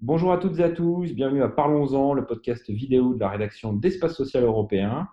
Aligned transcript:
Bonjour 0.00 0.32
à 0.32 0.38
toutes 0.38 0.58
et 0.58 0.64
à 0.64 0.70
tous, 0.70 1.12
bienvenue 1.12 1.42
à 1.42 1.48
Parlons-en, 1.48 2.14
le 2.14 2.24
podcast 2.24 2.70
vidéo 2.70 3.12
de 3.12 3.20
la 3.20 3.28
rédaction 3.28 3.74
d'Espace 3.74 4.14
Social 4.14 4.44
Européen. 4.44 5.08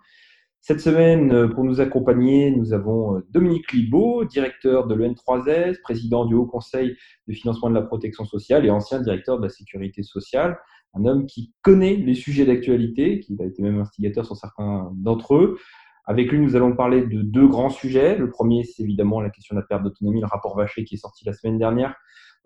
Cette 0.62 0.80
semaine, 0.80 1.34
euh, 1.34 1.50
pour 1.50 1.66
nous 1.66 1.82
accompagner, 1.82 2.52
nous 2.52 2.72
avons 2.72 3.18
euh, 3.18 3.26
Dominique 3.32 3.74
Libaud, 3.74 4.24
directeur 4.24 4.88
de 4.88 4.96
l'EN3S, 4.96 5.82
président 5.82 6.26
du 6.26 6.36
Haut 6.36 6.46
Conseil 6.46 6.96
de 7.28 7.34
financement 7.34 7.70
de 7.70 7.76
la 7.76 7.82
protection 7.82 8.24
sociale 8.24 8.66
et 8.66 8.70
ancien 8.70 9.02
directeur 9.02 9.40
de 9.40 9.44
la 9.44 9.50
sécurité 9.50 10.04
sociale. 10.04 10.58
Un 10.94 11.04
homme 11.04 11.26
qui 11.26 11.54
connaît 11.64 11.96
les 11.96 12.16
sujets 12.16 12.46
d'actualité, 12.46 13.20
qui 13.20 13.36
a 13.42 13.46
été 13.46 13.62
même 13.62 13.80
instigateur 13.80 14.26
sur 14.26 14.38
certains 14.38 14.90
d'entre 14.96 15.36
eux. 15.36 15.58
Avec 16.10 16.32
lui, 16.32 16.40
nous 16.40 16.56
allons 16.56 16.74
parler 16.74 17.02
de 17.06 17.22
deux 17.22 17.48
grands 17.48 17.70
sujets. 17.70 18.18
Le 18.18 18.30
premier, 18.30 18.64
c'est 18.64 18.82
évidemment 18.82 19.20
la 19.20 19.30
question 19.30 19.56
de 19.56 19.60
la 19.60 19.68
perte 19.68 19.84
d'autonomie, 19.84 20.22
le 20.22 20.28
rapport 20.28 20.56
Vacher 20.56 20.86
qui 20.86 20.96
est 20.96 20.98
sorti 20.98 21.26
la 21.26 21.34
semaine 21.34 21.58
dernière, 21.58 21.96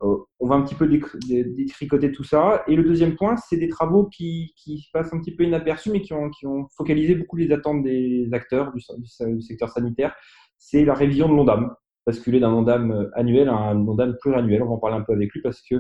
euh, 0.04 0.18
on 0.40 0.48
va 0.48 0.56
un 0.56 0.64
petit 0.64 0.74
peu 0.74 0.88
détricoter 0.88 2.12
tout 2.12 2.24
ça. 2.24 2.64
Et 2.68 2.76
le 2.76 2.84
deuxième 2.84 3.16
point, 3.16 3.38
c'est 3.38 3.58
des 3.58 3.70
travaux 3.70 4.06
qui, 4.08 4.54
passent 4.94 5.14
un 5.14 5.20
petit 5.20 5.36
peu 5.36 5.44
inaperçus, 5.44 5.92
mais 5.92 6.02
qui 6.02 6.14
ont, 6.14 6.68
focalisé 6.76 7.16
beaucoup 7.16 7.38
les 7.38 7.52
attentes 7.52 7.84
des 7.84 8.30
acteurs 8.34 8.74
du, 8.74 9.42
secteur 9.42 9.70
sanitaire. 9.70 10.16
C'est 10.58 10.84
la 10.84 10.96
révision 10.96 11.30
de 11.30 11.36
l'ONDAM, 11.36 11.76
basculer 12.06 12.40
d'un 12.40 12.52
ONDAM 12.52 13.12
annuel 13.14 13.50
à 13.50 13.54
un 13.54 13.88
ONDAM 13.88 14.18
pluriannuel. 14.20 14.64
On 14.64 14.68
va 14.68 14.72
en 14.74 14.78
parler 14.80 14.98
un 14.98 15.02
peu 15.02 15.14
avec 15.14 15.32
lui 15.34 15.42
parce 15.42 15.62
que 15.62 15.76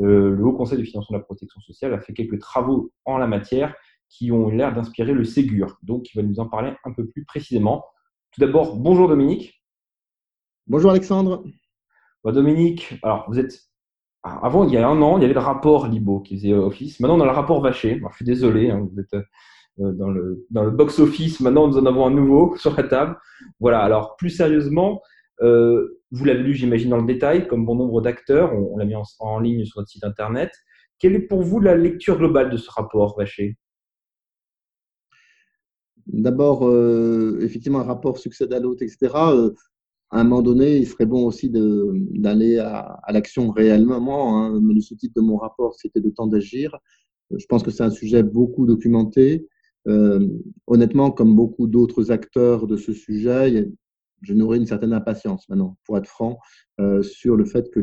euh, 0.00 0.30
le 0.30 0.44
Haut 0.44 0.54
Conseil 0.54 0.78
de 0.78 0.84
financement 0.84 1.16
de 1.16 1.20
la 1.20 1.24
protection 1.24 1.60
sociale 1.60 1.94
a 1.94 2.00
fait 2.00 2.14
quelques 2.14 2.38
travaux 2.40 2.92
en 3.04 3.18
la 3.18 3.26
matière 3.26 3.74
qui 4.12 4.30
ont 4.30 4.50
l'air 4.50 4.74
d'inspirer 4.74 5.14
le 5.14 5.24
Ségur. 5.24 5.78
Donc, 5.82 6.12
il 6.12 6.16
va 6.16 6.22
nous 6.22 6.38
en 6.38 6.46
parler 6.46 6.72
un 6.84 6.92
peu 6.92 7.06
plus 7.06 7.24
précisément. 7.24 7.84
Tout 8.32 8.40
d'abord, 8.40 8.76
bonjour 8.76 9.08
Dominique. 9.08 9.62
Bonjour 10.66 10.90
Alexandre. 10.90 11.44
Bah, 12.22 12.32
Dominique, 12.32 12.94
alors 13.02 13.24
vous 13.28 13.38
êtes. 13.38 13.58
Avant, 14.22 14.64
il 14.64 14.72
y 14.72 14.76
a 14.76 14.86
un 14.86 15.02
an, 15.02 15.16
il 15.18 15.22
y 15.22 15.24
avait 15.24 15.34
le 15.34 15.40
rapport 15.40 15.88
Libo 15.88 16.20
qui 16.20 16.36
faisait 16.36 16.52
office. 16.52 17.00
Maintenant, 17.00 17.18
on 17.18 17.22
a 17.22 17.24
le 17.24 17.32
rapport 17.32 17.60
Vacher. 17.60 18.00
je 18.00 18.16
suis 18.16 18.24
désolé, 18.24 18.70
hein, 18.70 18.86
vous 18.92 19.00
êtes 19.00 19.14
euh, 19.14 19.92
dans 19.92 20.10
le, 20.10 20.46
dans 20.50 20.62
le 20.62 20.70
box-office. 20.70 21.40
Maintenant, 21.40 21.66
nous 21.66 21.78
en 21.78 21.86
avons 21.86 22.06
un 22.06 22.10
nouveau 22.10 22.56
sur 22.58 22.76
la 22.76 22.84
table. 22.84 23.18
Voilà, 23.58 23.80
alors 23.80 24.14
plus 24.16 24.30
sérieusement, 24.30 25.00
euh, 25.40 26.00
vous 26.12 26.24
l'avez 26.24 26.42
lu, 26.42 26.54
j'imagine, 26.54 26.90
dans 26.90 26.98
le 26.98 27.06
détail, 27.06 27.48
comme 27.48 27.64
bon 27.64 27.74
nombre 27.74 28.00
d'acteurs. 28.02 28.52
On, 28.54 28.76
l'a 28.76 28.84
mis 28.84 28.94
en, 28.94 29.40
ligne 29.40 29.64
sur 29.64 29.80
notre 29.80 29.90
site 29.90 30.04
internet. 30.04 30.52
Quelle 30.98 31.16
est 31.16 31.26
pour 31.26 31.42
vous 31.42 31.58
la 31.58 31.74
lecture 31.74 32.18
globale 32.18 32.50
de 32.50 32.58
ce 32.58 32.70
rapport 32.70 33.16
Vacher? 33.18 33.56
D'abord, 36.06 36.66
euh, 36.66 37.38
effectivement, 37.42 37.80
un 37.80 37.84
rapport 37.84 38.18
succède 38.18 38.52
à 38.52 38.60
l'autre, 38.60 38.82
etc 38.82 39.10
à 40.12 40.20
un 40.20 40.24
moment 40.24 40.42
donné, 40.42 40.76
il 40.76 40.86
serait 40.86 41.06
bon 41.06 41.26
aussi 41.26 41.50
d'aller 41.50 42.58
à, 42.58 43.00
l'action 43.08 43.50
réellement. 43.50 44.44
Hein. 44.44 44.60
Le 44.62 44.80
sous-titre 44.82 45.14
de 45.16 45.22
mon 45.22 45.38
rapport, 45.38 45.74
c'était 45.74 46.00
le 46.00 46.12
temps 46.12 46.26
d'agir. 46.26 46.78
Je 47.34 47.46
pense 47.46 47.62
que 47.62 47.70
c'est 47.70 47.82
un 47.82 47.90
sujet 47.90 48.22
beaucoup 48.22 48.66
documenté. 48.66 49.48
Euh, 49.88 50.28
honnêtement, 50.66 51.10
comme 51.10 51.34
beaucoup 51.34 51.66
d'autres 51.66 52.12
acteurs 52.12 52.66
de 52.66 52.76
ce 52.76 52.92
sujet, 52.92 53.66
je 54.20 54.34
nourris 54.34 54.58
une 54.58 54.66
certaine 54.66 54.92
impatience 54.92 55.48
maintenant, 55.48 55.78
pour 55.86 55.96
être 55.96 56.06
franc, 56.06 56.38
euh, 56.78 57.02
sur 57.02 57.34
le 57.36 57.46
fait 57.46 57.70
que 57.70 57.80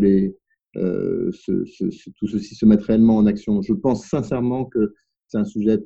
euh, 0.77 1.31
tout 1.47 2.27
ceci 2.27 2.53
se 2.53 2.65
mette 2.67 2.83
réellement 2.83 3.17
en 3.17 3.25
action. 3.25 3.63
Je 3.63 3.73
pense 3.73 4.05
sincèrement 4.05 4.65
que 4.65 4.93
c'est 5.27 5.39
un 5.39 5.45
sujet 5.45 5.79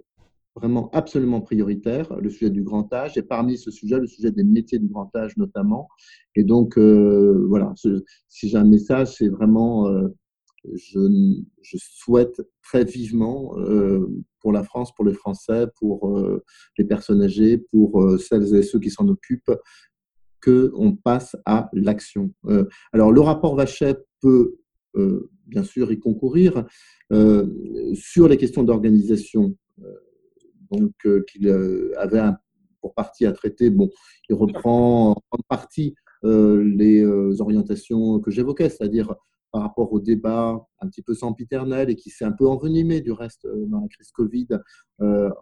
vraiment 0.55 0.89
absolument 0.91 1.41
prioritaire, 1.41 2.15
le 2.19 2.29
sujet 2.29 2.49
du 2.49 2.61
grand 2.61 2.91
âge, 2.93 3.17
et 3.17 3.23
parmi 3.23 3.57
ce 3.57 3.71
sujet, 3.71 3.99
le 3.99 4.07
sujet 4.07 4.31
des 4.31 4.43
métiers 4.43 4.79
du 4.79 4.87
grand 4.87 5.13
âge 5.15 5.35
notamment. 5.37 5.87
Et 6.35 6.43
donc, 6.43 6.77
euh, 6.77 7.45
voilà, 7.47 7.73
si 8.27 8.49
j'ai 8.49 8.57
un 8.57 8.63
message, 8.63 9.15
c'est 9.17 9.29
vraiment, 9.29 9.87
euh, 9.87 10.09
je, 10.75 11.77
souhaite 11.77 12.41
très 12.61 12.85
vivement 12.85 13.57
euh, 13.57 14.07
pour 14.39 14.51
la 14.51 14.63
France, 14.63 14.93
pour 14.93 15.05
les 15.05 15.13
Français, 15.13 15.67
pour 15.79 16.19
les 16.77 16.85
personnes 16.85 17.21
âgées, 17.21 17.57
pour 17.57 18.19
celles 18.19 18.55
et 18.55 18.61
ceux 18.61 18.79
qui 18.79 18.91
s'en 18.91 19.07
occupent, 19.07 19.51
qu'on 20.43 20.95
passe 20.95 21.37
à 21.45 21.69
l'action. 21.71 22.31
alors, 22.91 23.11
le 23.11 23.21
rapport 23.21 23.55
Vachet 23.55 23.95
peut 24.21 24.57
bien 25.47 25.63
sûr 25.63 25.91
y 25.91 25.99
concourir 25.99 26.65
sur 27.93 28.27
les 28.27 28.37
questions 28.37 28.63
d'organisation 28.63 29.55
euh, 31.05 31.23
qu'il 31.31 31.47
euh, 31.47 31.93
avait 31.97 32.21
pour 32.81 32.93
partie 32.93 33.25
à 33.25 33.31
traiter. 33.31 33.69
Bon, 33.69 33.89
il 34.29 34.35
reprend 34.35 35.11
en 35.31 35.37
partie 35.47 35.95
euh, 36.25 36.63
les 36.63 37.03
orientations 37.39 38.19
que 38.19 38.31
j'évoquais, 38.31 38.69
c'est-à-dire 38.69 39.15
par 39.51 39.61
rapport 39.61 39.93
au 39.93 39.99
débat 39.99 40.65
un 40.79 40.87
petit 40.87 41.03
peu 41.03 41.13
sempiternel 41.13 41.89
et 41.89 41.95
qui 41.95 42.09
s'est 42.09 42.25
un 42.25 42.31
peu 42.31 42.47
envenimé 42.47 43.01
du 43.01 43.11
reste 43.11 43.47
dans 43.67 43.81
la 43.81 43.87
crise 43.87 44.11
Covid 44.11 44.47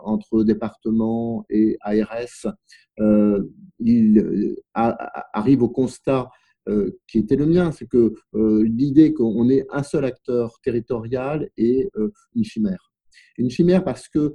entre 0.04 0.44
départements 0.44 1.46
et 1.50 1.78
ARS, 1.80 2.54
il 3.80 4.58
arrive 4.74 5.64
au 5.64 5.70
constat 5.70 6.30
qui 7.08 7.20
était 7.20 7.38
le 7.38 7.46
mien, 7.46 7.72
c'est 7.72 7.88
que 7.88 8.14
l'idée 8.34 9.14
qu'on 9.14 9.50
ait 9.50 9.66
un 9.70 9.84
seul 9.84 10.04
acteur 10.04 10.60
territorial 10.62 11.50
est 11.56 11.90
une 12.36 12.44
chimère. 12.44 12.92
Une 13.38 13.50
chimère 13.50 13.86
parce 13.86 14.10
que 14.10 14.34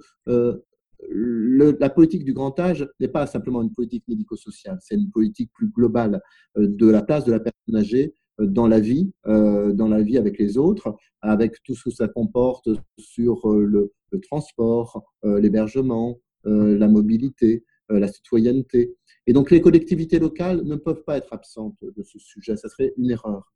la 1.08 1.90
politique 1.90 2.24
du 2.24 2.32
grand 2.32 2.58
âge 2.58 2.88
n'est 3.00 3.08
pas 3.08 3.26
simplement 3.26 3.62
une 3.62 3.72
politique 3.72 4.04
médico-sociale, 4.08 4.78
c'est 4.80 4.94
une 4.94 5.10
politique 5.10 5.50
plus 5.52 5.68
globale 5.68 6.20
euh, 6.58 6.66
de 6.68 6.88
la 6.88 7.02
place 7.02 7.24
de 7.24 7.32
la 7.32 7.40
personne 7.40 7.76
âgée 7.76 8.14
euh, 8.40 8.46
dans 8.46 8.66
la 8.66 8.80
vie, 8.80 9.12
euh, 9.26 9.72
dans 9.72 9.88
la 9.88 10.02
vie 10.02 10.18
avec 10.18 10.38
les 10.38 10.58
autres, 10.58 10.96
avec 11.20 11.62
tout 11.62 11.74
ce 11.74 11.84
que 11.84 11.90
ça 11.90 12.08
comporte 12.08 12.68
sur 12.98 13.48
le, 13.48 13.92
transport, 14.22 15.04
l'hébergement, 15.24 16.18
la 16.44 16.88
mobilité, 16.88 17.64
la 17.90 18.08
citoyenneté. 18.08 18.96
Et 19.26 19.34
donc 19.34 19.50
les 19.50 19.60
collectivités 19.60 20.18
locales 20.18 20.62
ne 20.62 20.76
peuvent 20.76 21.02
pas 21.04 21.18
être 21.18 21.34
absentes 21.34 21.76
de 21.82 22.02
ce 22.02 22.18
sujet, 22.18 22.56
ça 22.56 22.70
serait 22.70 22.94
une 22.96 23.10
erreur. 23.10 23.52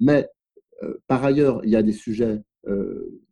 mais 0.00 0.26
par 1.06 1.22
ailleurs, 1.24 1.60
il 1.64 1.70
y 1.70 1.76
a 1.76 1.82
des 1.82 1.92
sujets 1.92 2.40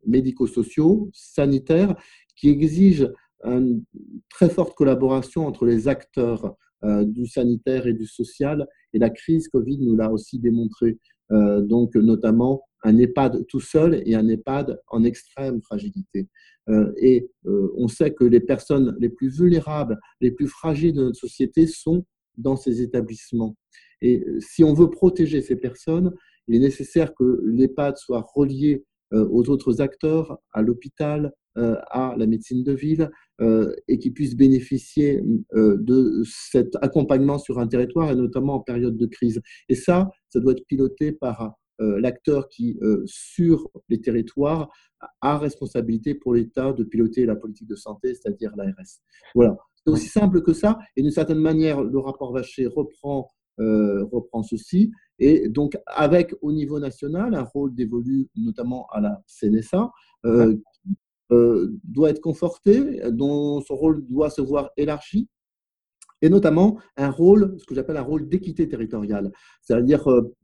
médico-sociaux, 0.06 1.10
sanitaires, 1.12 1.94
qui 2.36 2.48
exige 2.48 3.10
une 3.44 3.84
très 4.28 4.48
forte 4.48 4.74
collaboration 4.74 5.46
entre 5.46 5.64
les 5.64 5.88
acteurs 5.88 6.56
euh, 6.84 7.04
du 7.04 7.26
sanitaire 7.26 7.86
et 7.86 7.92
du 7.92 8.06
social. 8.06 8.66
Et 8.92 8.98
la 8.98 9.10
crise 9.10 9.48
Covid 9.48 9.78
nous 9.80 9.96
l'a 9.96 10.12
aussi 10.12 10.38
démontré. 10.38 10.98
Euh, 11.32 11.60
donc, 11.60 11.94
notamment 11.96 12.62
un 12.84 12.96
EHPAD 12.96 13.44
tout 13.48 13.60
seul 13.60 14.00
et 14.06 14.14
un 14.14 14.28
EHPAD 14.28 14.80
en 14.86 15.02
extrême 15.02 15.60
fragilité. 15.60 16.28
Euh, 16.68 16.92
et 16.96 17.28
on 17.44 17.88
sait 17.88 18.12
que 18.12 18.24
les 18.24 18.40
personnes 18.40 18.96
les 19.00 19.08
plus 19.08 19.28
vulnérables, 19.28 19.98
les 20.20 20.30
plus 20.30 20.46
fragiles 20.46 20.92
de 20.92 21.02
notre 21.02 21.18
société 21.18 21.66
sont 21.66 22.04
dans 22.36 22.54
ces 22.54 22.80
établissements. 22.82 23.56
Et 24.00 24.24
si 24.38 24.62
on 24.62 24.74
veut 24.74 24.90
protéger 24.90 25.40
ces 25.42 25.56
personnes, 25.56 26.14
il 26.46 26.54
est 26.54 26.60
nécessaire 26.60 27.12
que 27.14 27.42
l'EHPAD 27.44 27.96
soit 27.96 28.24
relié 28.34 28.84
aux 29.12 29.48
autres 29.48 29.80
acteurs, 29.80 30.38
à 30.52 30.62
l'hôpital, 30.62 31.32
euh, 31.58 31.74
à 31.90 32.14
la 32.16 32.26
médecine 32.28 32.62
de 32.62 32.72
ville 32.72 33.10
euh, 33.40 33.74
et 33.88 33.98
qui 33.98 34.12
puissent 34.12 34.36
bénéficier 34.36 35.24
euh, 35.54 35.76
de 35.80 36.22
cet 36.24 36.76
accompagnement 36.82 37.38
sur 37.38 37.58
un 37.58 37.66
territoire 37.66 38.12
et 38.12 38.14
notamment 38.14 38.54
en 38.54 38.60
période 38.60 38.96
de 38.96 39.06
crise. 39.06 39.40
Et 39.68 39.74
ça, 39.74 40.08
ça 40.28 40.38
doit 40.38 40.52
être 40.52 40.64
piloté 40.66 41.10
par 41.10 41.54
l'acteur 41.80 42.48
qui, 42.48 42.76
sur 43.06 43.70
les 43.88 44.00
territoires, 44.00 44.68
a 45.20 45.38
responsabilité 45.38 46.16
pour 46.16 46.34
l'État 46.34 46.72
de 46.72 46.82
piloter 46.82 47.24
la 47.24 47.36
politique 47.36 47.68
de 47.68 47.76
santé, 47.76 48.14
c'est-à-dire 48.14 48.52
l'ARS. 48.56 48.98
Voilà. 49.32 49.56
C'est 49.76 49.92
aussi 49.92 50.08
simple 50.08 50.42
que 50.42 50.52
ça. 50.52 50.76
Et 50.96 51.02
d'une 51.02 51.12
certaine 51.12 51.38
manière, 51.38 51.80
le 51.80 51.98
rapport 52.00 52.32
Vacher 52.32 52.66
reprend, 52.66 53.30
reprend 53.58 54.42
ceci. 54.42 54.92
Et 55.18 55.48
donc, 55.48 55.76
avec 55.86 56.34
au 56.42 56.52
niveau 56.52 56.78
national, 56.78 57.34
un 57.34 57.42
rôle 57.42 57.74
dévolu 57.74 58.28
notamment 58.36 58.86
à 58.92 59.00
la 59.00 59.22
CNSA, 59.26 59.90
euh, 61.30 61.68
doit 61.84 62.08
être 62.08 62.22
conforté, 62.22 63.02
dont 63.10 63.60
son 63.60 63.76
rôle 63.76 64.06
doit 64.06 64.30
se 64.30 64.40
voir 64.40 64.70
élargi, 64.78 65.28
et 66.22 66.30
notamment 66.30 66.78
un 66.96 67.10
rôle, 67.10 67.54
ce 67.58 67.66
que 67.66 67.74
j'appelle 67.74 67.98
un 67.98 68.02
rôle 68.02 68.28
d'équité 68.28 68.66
territoriale. 68.66 69.30
C'est-à-dire, 69.60 70.10
euh, 70.10 70.34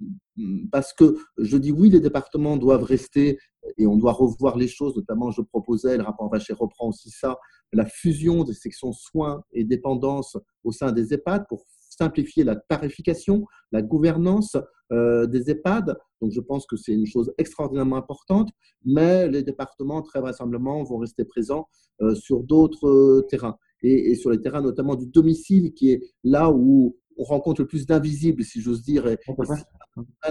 parce 0.70 0.92
que 0.92 1.16
je 1.38 1.56
dis 1.56 1.72
oui, 1.72 1.88
les 1.88 2.00
départements 2.00 2.58
doivent 2.58 2.82
rester, 2.82 3.38
et 3.78 3.86
on 3.86 3.96
doit 3.96 4.12
revoir 4.12 4.58
les 4.58 4.68
choses, 4.68 4.94
notamment 4.94 5.30
je 5.30 5.40
proposais, 5.40 5.96
le 5.96 6.02
rapport 6.02 6.28
Vacher 6.30 6.52
reprend 6.52 6.88
aussi 6.88 7.10
ça, 7.10 7.38
la 7.72 7.86
fusion 7.86 8.44
des 8.44 8.52
sections 8.52 8.92
soins 8.92 9.42
et 9.52 9.64
dépendance 9.64 10.36
au 10.64 10.70
sein 10.70 10.92
des 10.92 11.14
EHPAD 11.14 11.46
pour 11.48 11.64
simplifier 11.98 12.44
la 12.44 12.56
tarification, 12.56 13.46
la 13.72 13.82
gouvernance 13.82 14.56
euh, 14.92 15.26
des 15.26 15.50
EHPAD. 15.50 15.96
Donc, 16.20 16.32
je 16.32 16.40
pense 16.40 16.66
que 16.66 16.76
c'est 16.76 16.92
une 16.92 17.06
chose 17.06 17.32
extraordinairement 17.38 17.96
importante, 17.96 18.50
mais 18.84 19.28
les 19.28 19.42
départements, 19.42 20.02
très 20.02 20.20
vraisemblablement, 20.20 20.82
vont 20.84 20.98
rester 20.98 21.24
présents 21.24 21.68
euh, 22.02 22.14
sur 22.14 22.42
d'autres 22.42 22.88
euh, 22.88 23.26
terrains. 23.28 23.56
et, 23.82 24.14
sur 24.14 24.30
les 24.30 24.40
terrains 24.40 24.62
notamment 24.62 24.94
du 24.94 25.06
domicile, 25.06 25.72
qui 25.74 25.90
est 25.90 26.02
là 26.22 26.50
où 26.50 26.96
on 27.16 27.24
rencontre 27.24 27.62
le 27.62 27.66
plus 27.66 27.86
d'invisibles, 27.86 28.44
si 28.44 28.60
j'ose 28.60 28.82
dire, 28.82 29.06
et, 29.06 29.18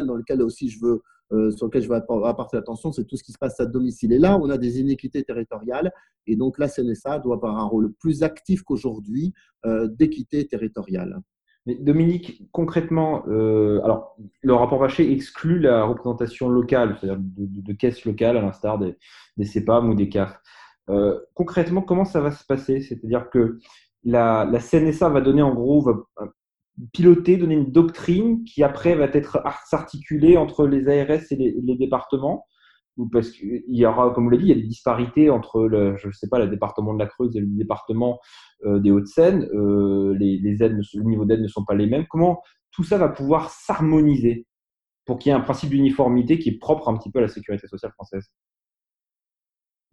dans 0.05 0.15
lequel 0.15 0.41
aussi 0.41 0.69
je 0.69 0.79
veux, 0.81 1.01
euh, 1.31 1.51
sur 1.51 1.67
lequel 1.67 1.83
je 1.83 1.89
veux 1.89 1.95
apporter 1.95 2.57
l'attention, 2.57 2.91
c'est 2.91 3.05
tout 3.05 3.17
ce 3.17 3.23
qui 3.23 3.31
se 3.31 3.37
passe 3.37 3.59
à 3.59 3.65
domicile. 3.65 4.13
Et 4.13 4.19
là, 4.19 4.37
on 4.37 4.49
a 4.49 4.57
des 4.57 4.79
inéquités 4.79 5.23
territoriales, 5.23 5.91
et 6.27 6.35
donc 6.35 6.59
la 6.59 6.67
CNSA 6.67 7.19
doit 7.19 7.35
avoir 7.35 7.57
un 7.57 7.65
rôle 7.65 7.93
plus 7.93 8.23
actif 8.23 8.63
qu'aujourd'hui 8.63 9.33
euh, 9.65 9.87
d'équité 9.87 10.47
territoriale. 10.47 11.19
Mais 11.65 11.75
Dominique, 11.75 12.49
concrètement, 12.51 13.23
euh, 13.27 13.81
alors 13.83 14.17
le 14.41 14.53
rapport 14.53 14.79
Vacher 14.79 15.11
exclut 15.11 15.59
la 15.59 15.85
représentation 15.85 16.49
locale, 16.49 16.97
c'est-à-dire 16.99 17.21
de, 17.21 17.73
caisses 17.73 18.03
locales, 18.05 18.37
à 18.37 18.41
l'instar 18.41 18.79
des, 18.79 18.95
des 19.37 19.45
CEPAM 19.45 19.89
ou 19.89 19.95
des 19.95 20.09
CAF. 20.09 20.37
concrètement, 21.33 21.81
comment 21.81 22.05
ça 22.05 22.19
va 22.19 22.31
se 22.31 22.45
passer? 22.45 22.81
C'est-à-dire 22.81 23.29
que 23.29 23.59
la, 24.03 24.45
la, 24.51 24.59
CNSA 24.59 25.07
va 25.07 25.21
donner 25.21 25.41
en 25.41 25.53
gros, 25.53 25.81
va 25.81 25.93
piloter, 26.91 27.37
donner 27.37 27.55
une 27.55 27.71
doctrine 27.71 28.43
qui 28.43 28.63
après 28.63 28.95
va 28.95 29.05
être 29.05 29.43
s'articuler 29.65 30.37
entre 30.37 30.67
les 30.67 30.87
ARS 30.87 31.21
et 31.31 31.35
les, 31.35 31.75
départements 31.75 32.45
parce 33.11 33.31
qu'il 33.31 33.63
y 33.67 33.85
aura, 33.85 34.11
comme 34.11 34.25
vous 34.25 34.29
l'avez 34.29 34.43
dit, 34.43 34.49
il 34.51 34.55
y 34.55 34.59
a 34.59 34.61
des 34.61 34.67
disparités 34.67 35.29
entre, 35.31 35.65
le, 35.65 35.97
je 35.97 36.11
sais 36.11 36.27
pas, 36.29 36.37
le 36.37 36.47
département 36.47 36.93
de 36.93 36.99
la 36.99 37.07
Creuse 37.07 37.35
et 37.35 37.39
le 37.39 37.47
département 37.47 38.19
euh, 38.19 38.52
des 38.65 38.91
Hauts-de-Seine. 38.91 39.49
Euh, 39.53 40.15
les, 40.17 40.37
les 40.37 40.63
aides, 40.63 40.79
le 40.93 41.03
niveau 41.03 41.25
d'aide 41.25 41.41
ne 41.41 41.47
sont 41.47 41.65
pas 41.65 41.75
les 41.75 41.87
mêmes. 41.87 42.05
Comment 42.09 42.41
tout 42.71 42.83
ça 42.83 42.97
va 42.97 43.09
pouvoir 43.09 43.49
s'harmoniser 43.49 44.45
pour 45.05 45.19
qu'il 45.19 45.31
y 45.31 45.33
ait 45.33 45.37
un 45.37 45.41
principe 45.41 45.69
d'uniformité 45.69 46.39
qui 46.39 46.49
est 46.49 46.59
propre 46.59 46.89
un 46.89 46.97
petit 46.97 47.11
peu 47.11 47.19
à 47.19 47.23
la 47.23 47.27
sécurité 47.27 47.67
sociale 47.67 47.91
française? 47.91 48.29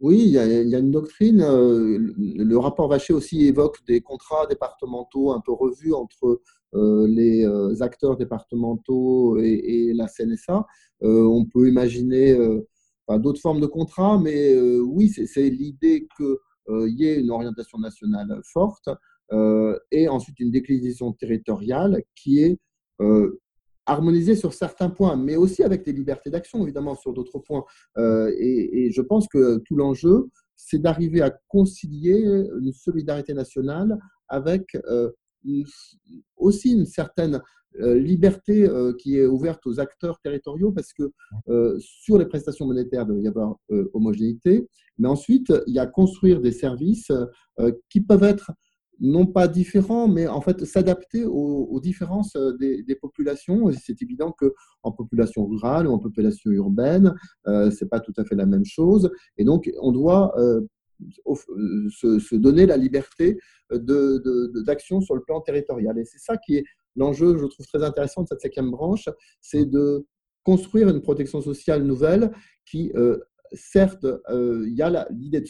Oui, 0.01 0.23
il 0.25 0.31
y, 0.31 0.39
a, 0.39 0.79
une 0.79 0.89
doctrine. 0.89 1.41
Euh, 1.41 1.99
le 2.17 2.57
rapport 2.57 2.87
Vacher 2.87 3.13
aussi 3.13 3.45
évoque 3.45 3.85
des 3.85 4.01
contrats 4.01 4.47
départementaux 4.47 5.31
un 5.31 5.41
peu 5.45 5.51
revus 5.51 5.93
entre 5.93 6.41
euh, 6.73 7.07
les 7.07 7.45
euh, 7.45 7.75
acteurs 7.81 8.17
départementaux 8.17 9.37
et, 9.37 9.93
la 9.93 10.07
CNSA. 10.07 10.65
on 11.01 11.45
peut 11.45 11.67
imaginer 11.69 12.35
d'autres 13.09 13.41
formes 13.41 13.61
de 13.61 13.67
contrats, 13.67 14.19
mais 14.19 14.59
oui, 14.79 15.09
c'est 15.09 15.49
l'idée 15.49 16.07
qu'il 16.67 16.99
y 16.99 17.07
ait 17.07 17.19
une 17.19 17.31
orientation 17.31 17.79
nationale 17.79 18.41
forte 18.43 18.89
et 19.91 20.09
ensuite 20.09 20.39
une 20.39 20.51
déclinaison 20.51 21.13
territoriale 21.13 22.03
qui 22.15 22.39
est 22.39 22.59
harmoniser 23.85 24.35
sur 24.35 24.53
certains 24.53 24.89
points, 24.89 25.15
mais 25.15 25.35
aussi 25.35 25.63
avec 25.63 25.83
des 25.83 25.93
libertés 25.93 26.29
d'action, 26.29 26.63
évidemment, 26.63 26.95
sur 26.95 27.13
d'autres 27.13 27.39
points. 27.39 27.63
Euh, 27.97 28.33
et, 28.37 28.91
je 28.91 29.01
pense 29.01 29.27
que 29.27 29.57
tout 29.65 29.75
l'enjeu, 29.75 30.29
c'est 30.55 30.79
d'arriver 30.79 31.21
à 31.21 31.31
concilier 31.47 32.23
une 32.59 32.71
solidarité 32.71 33.33
nationale 33.33 33.97
avec 34.27 34.75
euh, 34.85 35.11
aussi 36.41 36.73
une 36.73 36.85
certaine 36.85 37.41
euh, 37.79 37.97
liberté 37.97 38.67
qui 38.99 39.17
est 39.17 39.25
ouverte 39.25 39.65
aux 39.65 39.79
acteurs 39.79 40.19
territoriaux, 40.19 40.71
parce 40.71 40.93
que 40.93 41.11
sur 41.79 42.17
les 42.17 42.25
prestations 42.25 42.65
monétaires, 42.65 43.03
il 43.03 43.13
doit 43.13 43.19
y 43.19 43.27
avoir 43.27 43.55
homogénéité, 43.93 44.67
mais 44.97 45.07
ensuite, 45.07 45.53
il 45.67 45.73
y 45.73 45.79
a 45.79 45.85
construire 45.85 46.41
des 46.41 46.51
services 46.51 47.11
qui 47.89 48.01
peuvent 48.01 48.23
être 48.23 48.51
non 49.01 49.25
pas 49.25 49.47
différents, 49.47 50.07
mais 50.07 50.27
en 50.27 50.41
fait 50.41 50.63
s'adapter 50.63 51.25
aux, 51.25 51.79
différences 51.81 52.35
euh, 52.35 52.55
des, 52.57 52.95
populations. 52.95 53.71
C'est 53.71 54.01
évident 54.01 54.31
qu'en 54.31 54.91
population 54.91 55.45
rurale 55.45 55.87
ou 55.87 55.91
en 55.91 55.97
population 55.97 56.51
urbaine, 56.51 57.13
euh, 57.47 57.71
ce 57.71 57.83
n'est 57.83 57.89
pas 57.89 57.99
tout 57.99 58.13
à 58.17 58.23
fait 58.23 58.35
la 58.35 58.45
même 58.45 58.63
chose. 58.63 59.11
Et 59.37 59.43
donc, 59.43 59.69
on 59.81 59.91
doit 59.91 60.33
euh, 60.39 60.61
se, 61.25 62.35
donner 62.35 62.65
la 62.65 62.77
liberté 62.77 63.37
d'action 63.69 64.99
de, 64.99 65.03
sur 65.03 65.15
le 65.15 65.21
plan 65.23 65.41
territorial. 65.41 65.97
Et 65.97 66.05
c'est 66.05 66.19
ça 66.19 66.37
qui 66.37 66.57
est 66.57 66.63
l'enjeu, 66.95 67.37
je 67.37 67.45
trouve 67.45 67.65
très 67.67 67.83
intéressant 67.83 68.23
de 68.23 68.27
cette 68.27 68.41
cinquième 68.41 68.71
branche, 68.71 69.07
c'est 69.39 69.65
de 69.65 70.05
construire 70.43 70.89
une 70.89 71.01
protection 71.01 71.41
sociale 71.41 71.83
nouvelle 71.83 72.31
qui 72.65 72.91
certes, 73.53 74.05
euh, 74.29 74.65
il 74.67 74.75
y 74.75 74.81
a 74.81 75.07
l'idée 75.11 75.41
de 75.41 75.47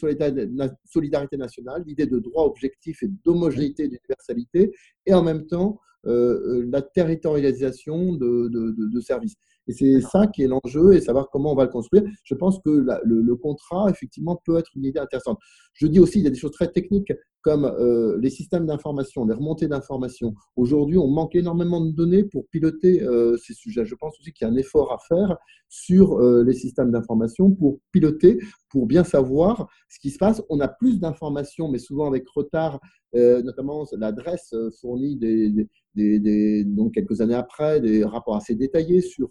solidarité, 0.85 1.37
nationale, 1.37 1.83
l'idée 1.85 2.05
de 2.05 2.19
droit 2.19 2.45
objectif 2.45 3.03
et 3.03 3.07
d'homogénéité, 3.23 3.87
d'universalité, 3.87 4.71
et 5.05 5.13
en 5.13 5.23
même 5.23 5.45
temps 5.45 5.79
euh, 6.07 6.61
euh, 6.61 6.69
la 6.71 6.81
territorialisation 6.81 8.13
de 8.13 8.99
services. 9.01 9.35
Et 9.71 9.73
c'est 9.73 10.01
ça 10.01 10.27
qui 10.27 10.43
est 10.43 10.47
l'enjeu 10.47 10.93
et 10.93 10.99
savoir 10.99 11.29
comment 11.31 11.53
on 11.53 11.55
va 11.55 11.63
le 11.63 11.69
construire. 11.69 12.03
Je 12.25 12.35
pense 12.35 12.59
que 12.59 12.69
le, 12.69 13.35
contrat, 13.35 13.89
effectivement, 13.89 14.37
peut 14.45 14.57
être 14.57 14.69
une 14.75 14.83
idée 14.83 14.99
intéressante. 14.99 15.39
Je 15.73 15.87
dis 15.87 15.99
aussi, 15.99 16.19
il 16.19 16.25
y 16.25 16.27
a 16.27 16.29
des 16.29 16.37
choses 16.37 16.51
très 16.51 16.67
techniques 16.67 17.13
comme 17.41 17.63
euh, 17.65 18.19
les 18.21 18.29
systèmes 18.29 18.65
d'information, 18.65 19.25
les 19.25 19.33
remontées 19.33 19.67
d'information. 19.67 20.35
Aujourd'hui, 20.57 20.97
on 20.97 21.07
manque 21.07 21.35
énormément 21.35 21.79
de 21.79 21.91
données 21.91 22.25
pour 22.25 22.45
piloter 22.49 23.01
euh, 23.01 23.37
ces 23.37 23.53
sujets. 23.53 23.85
Je 23.85 23.95
pense 23.95 24.19
aussi 24.19 24.33
qu'il 24.33 24.45
y 24.45 24.49
a 24.49 24.53
un 24.53 24.57
effort 24.57 24.91
à 24.91 24.97
faire 25.07 25.37
sur 25.69 26.19
euh, 26.19 26.43
les 26.43 26.53
systèmes 26.53 26.91
d'information 26.91 27.49
pour 27.49 27.79
piloter, 27.91 28.39
pour 28.69 28.85
bien 28.85 29.05
savoir 29.05 29.69
ce 29.89 29.99
qui 29.99 30.11
se 30.11 30.17
passe. 30.17 30.43
On 30.49 30.59
a 30.59 30.67
plus 30.67 30.99
d'informations, 30.99 31.69
mais 31.69 31.79
souvent 31.79 32.07
avec 32.07 32.27
retard, 32.29 32.79
notamment 33.13 33.85
l'adresse 33.97 34.55
fournie 34.79 35.17
des, 35.17 35.49
des, 35.49 35.67
donc 35.95 36.93
quelques 36.93 37.21
années 37.21 37.35
après, 37.35 37.81
des 37.81 38.03
rapports 38.03 38.35
assez 38.35 38.55
détaillés 38.55 39.01
sur 39.01 39.29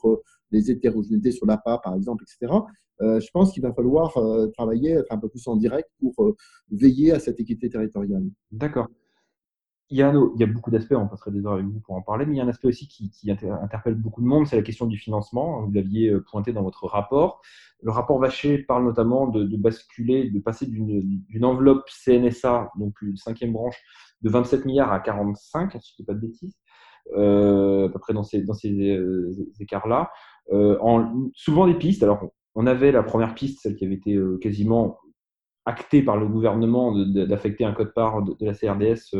les 0.50 0.70
hétérogénéités 0.70 1.32
sur 1.32 1.46
l'APA, 1.46 1.78
par 1.78 1.94
exemple, 1.94 2.24
etc. 2.24 2.52
je 3.00 3.30
pense 3.32 3.52
qu'il 3.52 3.62
va 3.62 3.72
falloir 3.72 4.16
travailler, 4.54 4.92
être 4.92 5.12
un 5.12 5.18
peu 5.18 5.28
plus 5.28 5.46
en 5.48 5.56
direct 5.56 5.88
pour 5.98 6.34
veiller 6.70 7.12
à 7.12 7.18
cette 7.18 7.40
équité 7.40 7.68
territoriale. 7.70 8.24
D'accord. 8.50 8.88
Il 9.92 9.96
y, 9.96 10.02
a, 10.02 10.12
beaucoup 10.46 10.70
d'aspects, 10.70 10.94
on 10.96 11.08
passerait 11.08 11.32
des 11.32 11.44
heures 11.44 11.54
avec 11.54 11.66
vous 11.66 11.80
pour 11.80 11.96
en 11.96 12.02
parler, 12.02 12.24
mais 12.24 12.34
il 12.34 12.38
y 12.38 12.40
a 12.40 12.44
un 12.44 12.48
aspect 12.48 12.68
aussi 12.68 12.86
qui, 12.86 13.28
interpelle 13.28 13.96
beaucoup 13.96 14.22
de 14.22 14.26
monde, 14.26 14.46
c'est 14.46 14.54
la 14.54 14.62
question 14.62 14.86
du 14.86 14.96
financement. 14.96 15.66
Vous 15.66 15.72
l'aviez 15.72 16.16
pointé 16.30 16.52
dans 16.52 16.62
votre 16.62 16.86
rapport. 16.86 17.42
Le 17.82 17.90
rapport 17.90 18.20
Vacher 18.20 18.58
parle 18.58 18.84
notamment 18.84 19.26
de 19.26 19.56
basculer, 19.56 20.30
de 20.30 20.38
passer 20.38 20.66
d'une 20.66 21.44
enveloppe 21.44 21.88
CNSA, 21.88 22.70
donc 22.78 23.02
une 23.02 23.16
cinquième 23.16 23.52
branche, 23.52 23.82
de 24.22 24.30
27 24.30 24.64
milliards 24.64 24.92
à 24.92 25.00
45, 25.00 25.72
si 25.72 25.78
je 25.78 25.78
ne 25.78 25.96
dis 25.98 26.04
pas 26.04 26.14
de 26.14 26.20
bêtises, 26.20 26.56
euh, 27.16 27.86
à 27.86 27.88
peu 27.88 27.98
près 27.98 28.12
dans 28.12 28.22
ces, 28.22 28.44
euh, 28.66 29.32
écarts-là. 29.58 30.10
Euh, 30.52 30.78
en, 30.80 31.30
souvent 31.34 31.66
des 31.66 31.74
pistes. 31.74 32.02
Alors, 32.02 32.30
on 32.54 32.66
avait 32.66 32.92
la 32.92 33.02
première 33.02 33.34
piste, 33.34 33.60
celle 33.62 33.76
qui 33.76 33.84
avait 33.84 33.94
été 33.94 34.18
quasiment 34.40 34.98
actée 35.66 36.02
par 36.02 36.16
le 36.16 36.26
gouvernement 36.26 36.92
d'affecter 36.96 37.64
un 37.64 37.72
code-part 37.72 38.22
de, 38.22 38.34
la 38.40 38.54
CRDS 38.54 39.14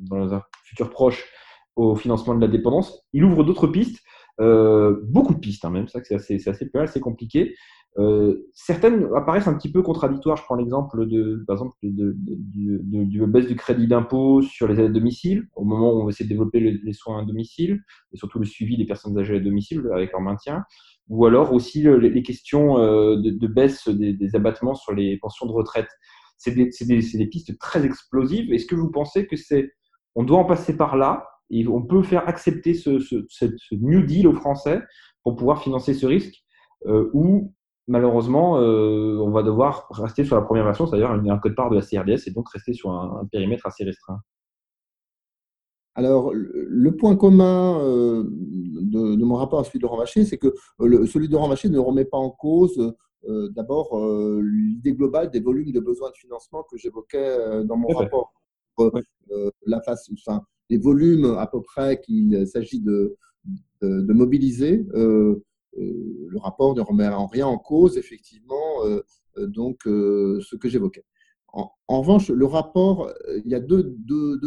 dans 0.00 0.34
un 0.34 0.42
futur 0.64 0.90
proche 0.90 1.30
au 1.76 1.94
financement 1.94 2.34
de 2.34 2.40
la 2.40 2.48
dépendance. 2.48 3.04
Il 3.12 3.24
ouvre 3.24 3.44
d'autres 3.44 3.66
pistes, 3.66 4.02
beaucoup 4.38 5.34
de 5.34 5.40
pistes 5.40 5.64
hein, 5.66 5.70
même, 5.70 5.88
ça 5.88 6.00
c'est 6.02 6.14
assez, 6.14 6.48
assez, 6.48 6.70
assez 6.74 7.00
compliqué. 7.00 7.54
Euh, 7.96 8.50
certaines 8.52 9.08
apparaissent 9.14 9.46
un 9.46 9.54
petit 9.54 9.70
peu 9.70 9.82
contradictoires. 9.82 10.36
Je 10.36 10.42
prends 10.42 10.56
l'exemple 10.56 11.06
de, 11.06 11.44
par 11.46 11.54
exemple, 11.54 11.76
de, 11.82 12.16
de, 12.16 12.80
de, 12.82 13.26
baisse 13.26 13.46
du 13.46 13.54
crédit 13.54 13.86
d'impôt 13.86 14.42
sur 14.42 14.66
les 14.66 14.80
aides 14.80 14.90
à 14.90 14.92
domicile, 14.92 15.46
au 15.54 15.64
moment 15.64 15.92
où 15.92 16.02
on 16.02 16.08
essaie 16.08 16.24
de 16.24 16.28
développer 16.28 16.60
les, 16.60 16.92
soins 16.92 17.22
à 17.22 17.24
domicile, 17.24 17.82
et 18.12 18.16
surtout 18.16 18.40
le 18.40 18.46
suivi 18.46 18.76
des 18.76 18.84
personnes 18.84 19.16
âgées 19.16 19.36
à 19.36 19.40
domicile 19.40 19.82
avec 19.92 20.10
leur 20.10 20.20
maintien, 20.20 20.64
ou 21.08 21.26
alors 21.26 21.52
aussi 21.52 21.82
les, 21.82 22.22
questions 22.22 22.78
euh, 22.78 23.16
de, 23.16 23.46
baisse 23.46 23.88
des, 23.88 24.34
abattements 24.34 24.74
sur 24.74 24.92
les 24.92 25.16
pensions 25.18 25.46
de 25.46 25.52
retraite. 25.52 25.88
C'est 26.36 26.52
des, 26.52 26.70
des, 26.80 27.00
des, 27.00 27.26
pistes 27.26 27.56
très 27.58 27.84
explosives. 27.86 28.52
Est-ce 28.52 28.66
que 28.66 28.74
vous 28.74 28.90
pensez 28.90 29.26
que 29.26 29.36
c'est, 29.36 29.70
on 30.16 30.24
doit 30.24 30.38
en 30.38 30.44
passer 30.44 30.76
par 30.76 30.96
là 30.96 31.28
et 31.50 31.68
on 31.68 31.82
peut 31.82 32.02
faire 32.02 32.28
accepter 32.28 32.74
ce, 32.74 32.98
ce, 32.98 33.24
ce, 33.28 33.46
New 33.74 34.02
Deal 34.02 34.26
aux 34.26 34.34
Français 34.34 34.82
pour 35.22 35.36
pouvoir 35.36 35.62
financer 35.62 35.94
ce 35.94 36.06
risque, 36.06 36.42
euh, 36.86 37.10
ou 37.12 37.54
malheureusement, 37.86 38.58
euh, 38.58 39.18
on 39.18 39.30
va 39.30 39.42
devoir 39.42 39.88
rester 39.90 40.24
sur 40.24 40.36
la 40.36 40.42
première 40.42 40.64
version, 40.64 40.86
c'est-à-dire 40.86 41.10
un 41.10 41.38
code-part 41.38 41.70
de 41.70 41.76
la 41.76 41.82
CRDS 41.82 42.26
et 42.26 42.30
donc 42.30 42.48
rester 42.50 42.72
sur 42.72 42.90
un, 42.90 43.26
périmètre 43.30 43.66
assez 43.66 43.84
restreint. 43.84 44.20
Alors, 45.96 46.32
le 46.34 46.96
point 46.96 47.14
commun 47.14 47.78
euh, 47.80 48.24
de, 48.28 49.24
mon 49.24 49.36
rapport 49.36 49.60
à 49.60 49.64
celui 49.64 49.78
de 49.78 49.84
Laurent 49.84 49.98
Vacher, 49.98 50.24
c'est 50.24 50.38
que 50.38 50.52
euh, 50.80 51.06
celui 51.06 51.28
de 51.28 51.32
Laurent 51.32 51.48
Vacher 51.48 51.68
ne 51.68 51.78
remet 51.78 52.04
pas 52.04 52.18
en 52.18 52.30
cause 52.30 52.94
d'abord 53.52 53.98
l'idée 54.42 54.92
globale 54.92 55.30
des 55.30 55.40
volumes 55.40 55.72
de 55.72 55.80
besoins 55.80 56.10
de 56.10 56.14
financement 56.14 56.62
que 56.70 56.76
j'évoquais 56.76 57.64
dans 57.64 57.78
mon 57.78 57.88
rapport. 57.88 58.34
la 59.64 59.80
face, 59.80 60.10
enfin, 60.12 60.42
les 60.68 60.76
volumes 60.76 61.34
à 61.38 61.46
peu 61.46 61.62
près 61.62 62.02
qu'il 62.02 62.46
s'agit 62.46 62.82
de, 62.82 63.16
de, 63.82 64.12
mobiliser 64.12 64.86
euh, 64.94 65.42
le 65.76 66.38
rapport 66.38 66.74
ne 66.74 66.80
remet 66.80 67.08
en 67.08 67.26
rien 67.26 67.46
en 67.46 67.58
cause, 67.58 67.96
effectivement, 67.96 68.84
euh, 68.84 69.00
euh, 69.38 69.46
donc 69.46 69.82
ce 69.84 70.56
que 70.56 70.68
j'évoquais. 70.68 71.04
En, 71.86 72.00
revanche, 72.00 72.30
le 72.30 72.46
rapport, 72.46 73.12
il 73.44 73.48
y 73.48 73.54
a 73.54 73.60
deux, 73.60 73.94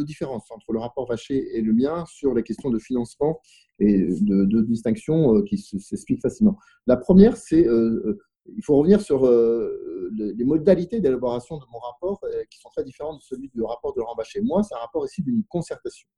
différences 0.03 0.51
entre 0.51 0.73
le 0.73 0.79
rapport 0.79 1.07
Vacher 1.07 1.55
et 1.57 1.61
le 1.61 1.71
mien 1.71 2.03
sur 2.05 2.33
les 2.33 2.43
questions 2.43 2.69
de 2.69 2.79
financement 2.79 3.39
et 3.79 4.09
de, 4.19 4.61
distinction 4.61 5.41
qui 5.43 5.57
s'expliquent 5.57 6.21
facilement. 6.21 6.57
La 6.85 6.97
première, 6.97 7.37
c'est 7.37 7.65
il 7.65 8.61
faut 8.61 8.75
revenir 8.75 8.99
sur 8.99 9.25
les 9.25 10.43
modalités 10.43 10.99
d'élaboration 10.99 11.55
de 11.55 11.63
mon 11.71 11.79
rapport 11.79 12.19
qui 12.49 12.59
sont 12.59 12.69
très 12.75 12.83
différentes 12.83 13.19
de 13.19 13.23
celui 13.23 13.49
du 13.55 13.61
rapport 13.61 13.93
de 13.93 14.01
Laurent 14.01 14.15
Bachet. 14.15 14.41
Moi, 14.41 14.63
c'est 14.63 14.75
un 14.75 14.79
rapport 14.79 15.05
ici 15.05 15.21
d'une 15.21 15.45
concertation, 15.45 16.09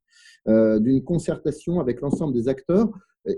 d'une 0.48 1.04
concertation 1.04 1.80
avec 1.80 2.02
l'ensemble 2.02 2.34
des 2.34 2.48
acteurs. 2.48 2.90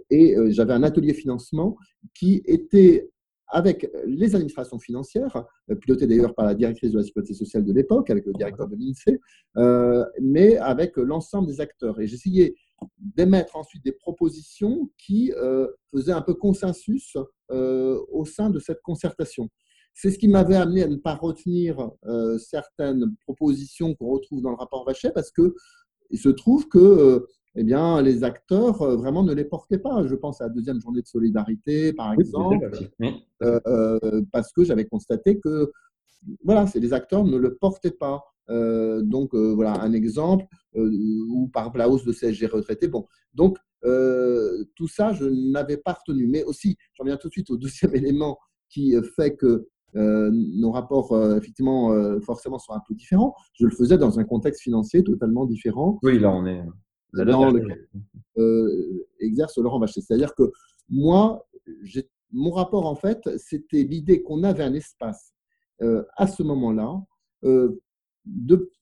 Et 0.09 0.35
j'avais 0.50 0.73
un 0.73 0.83
atelier 0.83 1.13
financement 1.13 1.75
qui 2.13 2.41
était 2.45 3.09
avec 3.51 3.91
les 4.05 4.33
administrations 4.33 4.79
financières, 4.79 5.45
euh, 5.69 5.75
pilotées 5.75 6.07
d'ailleurs 6.07 6.33
par 6.33 6.45
la 6.45 6.55
directrice 6.55 6.91
de 6.91 6.97
la 6.97 7.03
sécurité 7.03 7.33
sociale 7.33 7.65
de 7.65 7.73
l'époque, 7.73 8.09
avec 8.09 8.25
le 8.25 8.33
directeur 8.33 8.67
de 8.67 8.75
l'INSEE, 8.75 9.19
euh, 9.57 10.05
mais 10.21 10.57
avec 10.57 10.95
l'ensemble 10.95 11.47
des 11.47 11.59
acteurs. 11.59 12.00
Et 12.00 12.07
j'essayais 12.07 12.55
d'émettre 12.97 13.57
ensuite 13.57 13.83
des 13.83 13.91
propositions 13.91 14.89
qui 14.97 15.33
euh, 15.33 15.67
faisaient 15.93 16.13
un 16.13 16.21
peu 16.21 16.33
consensus 16.33 17.15
au 17.50 18.23
sein 18.23 18.50
de 18.50 18.59
cette 18.59 18.81
concertation. 18.81 19.50
C'est 19.93 20.09
ce 20.09 20.17
qui 20.17 20.29
m'avait 20.29 20.55
amené 20.55 20.83
à 20.83 20.88
ne 20.88 20.95
pas 20.95 21.15
retenir 21.15 21.91
certaines 22.39 23.13
propositions 23.25 23.93
qu'on 23.93 24.07
retrouve 24.07 24.41
dans 24.41 24.51
le 24.51 24.55
rapport 24.55 24.85
Vachet, 24.85 25.11
parce 25.11 25.31
que 25.31 25.53
il 26.11 26.17
se 26.17 26.29
trouve 26.29 26.69
que 26.69 27.27
eh 27.55 27.63
bien, 27.63 28.01
les 28.01 28.24
acteurs 28.24 28.81
euh, 28.81 28.96
vraiment 28.96 29.24
ne 29.24 29.34
les 29.34 29.43
portaient 29.43 29.77
pas. 29.77 30.05
Je 30.08 30.15
pense 30.15 30.41
à 30.41 30.46
la 30.46 30.50
deuxième 30.50 30.79
journée 30.79 31.01
de 31.01 31.08
solidarité, 31.08 31.93
par 31.93 32.13
exemple, 32.13 32.72
euh, 33.43 33.60
euh, 33.67 34.22
parce 34.31 34.53
que 34.53 34.63
j'avais 34.63 34.86
constaté 34.86 35.39
que 35.39 35.72
voilà, 36.43 36.65
les 36.75 36.93
acteurs 36.93 37.24
ne 37.24 37.38
le 37.38 37.55
portaient 37.55 37.91
pas. 37.91 38.24
donc 38.48 39.34
voilà 39.34 39.81
un 39.81 39.93
exemple 39.93 40.46
ou 40.75 41.50
par 41.51 41.75
la 41.75 41.89
hausse 41.89 42.05
de 42.05 42.13
CSG 42.13 42.46
retraité. 42.48 42.88
Bon, 42.88 43.08
donc 43.34 43.58
tout 44.75 44.88
ça 44.88 45.13
je 45.13 45.25
n'avais 45.25 45.77
pas 45.77 45.93
retenu. 45.93 46.27
Mais 46.27 46.43
aussi, 46.43 46.77
j'en 46.93 47.05
viens 47.05 47.17
tout 47.17 47.27
de 47.27 47.34
suite 47.34 47.50
au 47.50 47.58
deuxième 47.58 47.96
élément 48.01 48.38
qui 48.70 48.96
fait 49.15 49.36
que 49.36 49.67
nos 49.96 50.72
rapports, 50.72 51.12
effectivement, 51.36 51.91
forcément, 52.22 52.60
sont 52.60 52.74
un 52.74 52.81
peu 52.88 52.93
différents. 52.93 53.34
Je 53.60 53.65
le 53.65 53.72
faisais 53.72 53.98
dans 53.98 54.20
un 54.20 54.24
contexte 54.24 54.62
financier 54.62 55.03
totalement 55.03 55.46
différent. 55.46 56.00
Oui, 56.03 56.20
là, 56.20 56.31
on 56.31 56.46
est 56.46 56.63
dans 57.13 57.51
lequel 57.51 57.88
euh, 58.38 59.08
exerce 59.20 59.58
Laurent 59.58 59.80
Bachet. 59.80 60.01
C'est-à-dire 60.01 60.34
que 60.36 60.51
moi, 60.89 61.46
mon 62.32 62.51
rapport, 62.51 62.86
en 62.86 62.96
fait, 62.96 63.30
c'était 63.38 63.84
l'idée 63.84 64.22
qu'on 64.22 64.44
avait 64.44 64.63
un 64.63 64.74
espace 64.74 65.34
euh, 65.82 66.03
à 66.18 66.27
ce 66.27 66.44
moment-là 66.44 67.01
euh, 67.44 67.82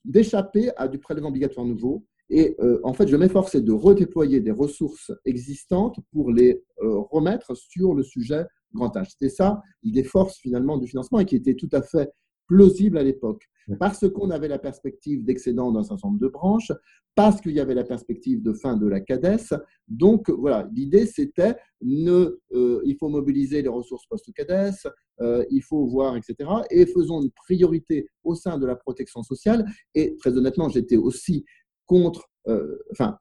d'échapper 0.05 0.71
à 0.77 0.87
du 0.87 0.99
prélèvement 0.99 1.29
obligatoire 1.29 1.65
nouveau. 1.65 2.05
Et 2.31 2.55
en 2.83 2.93
fait, 2.93 3.07
je 3.07 3.15
m'efforçais 3.15 3.59
de 3.59 3.71
redéployer 3.71 4.39
des 4.39 4.51
ressources 4.51 5.11
existantes 5.25 5.99
pour 6.11 6.31
les 6.31 6.63
remettre 6.77 7.55
sur 7.57 7.95
le 7.95 8.03
sujet 8.03 8.45
grand 8.75 8.95
âge. 8.95 9.09
C'était 9.11 9.33
ça 9.33 9.63
l'idée 9.81 10.03
force 10.03 10.37
finalement 10.37 10.77
du 10.77 10.87
financement 10.87 11.17
et 11.19 11.25
qui 11.25 11.35
était 11.35 11.55
tout 11.55 11.69
à 11.71 11.81
fait 11.81 12.11
plausible 12.49 12.97
à 12.97 13.03
l'époque, 13.03 13.47
parce 13.79 14.09
qu'on 14.09 14.31
avait 14.31 14.47
la 14.47 14.57
perspective 14.57 15.23
d'excédent 15.23 15.71
dans 15.71 15.79
un 15.79 15.83
certain 15.83 16.07
nombre 16.07 16.19
de 16.19 16.27
branches, 16.27 16.71
parce 17.15 17.39
qu'il 17.41 17.51
y 17.51 17.59
avait 17.59 17.75
la 17.75 17.83
perspective 17.83 18.41
de 18.41 18.53
fin 18.53 18.75
de 18.75 18.87
la 18.87 19.01
CADES. 19.01 19.55
Donc 19.87 20.29
voilà, 20.29 20.67
l'idée 20.73 21.05
c'était 21.05 21.55
ne, 21.81 22.39
euh, 22.53 22.81
il 22.85 22.95
faut 22.97 23.09
mobiliser 23.09 23.61
les 23.61 23.69
ressources 23.69 24.05
post-CADES, 24.07 24.89
euh, 25.21 25.45
il 25.51 25.61
faut 25.61 25.85
voir, 25.85 26.17
etc. 26.17 26.49
Et 26.71 26.85
faisons 26.87 27.21
une 27.21 27.31
priorité 27.31 28.09
au 28.23 28.33
sein 28.35 28.57
de 28.57 28.65
la 28.65 28.75
protection 28.75 29.21
sociale. 29.21 29.65
Et 29.93 30.15
très 30.17 30.35
honnêtement, 30.35 30.69
j'étais 30.69 30.97
aussi 30.97 31.45
contre, 31.85 32.29
euh, 32.47 32.77
enfin, 32.91 33.17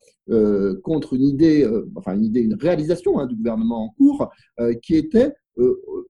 contre 0.82 1.14
une 1.14 1.24
idée, 1.24 1.68
enfin 1.96 2.14
une 2.14 2.24
idée, 2.24 2.40
une 2.40 2.54
réalisation 2.54 3.18
hein, 3.18 3.26
du 3.26 3.34
gouvernement 3.34 3.84
en 3.84 3.88
cours, 3.90 4.30
qui 4.82 4.96
était 4.96 5.34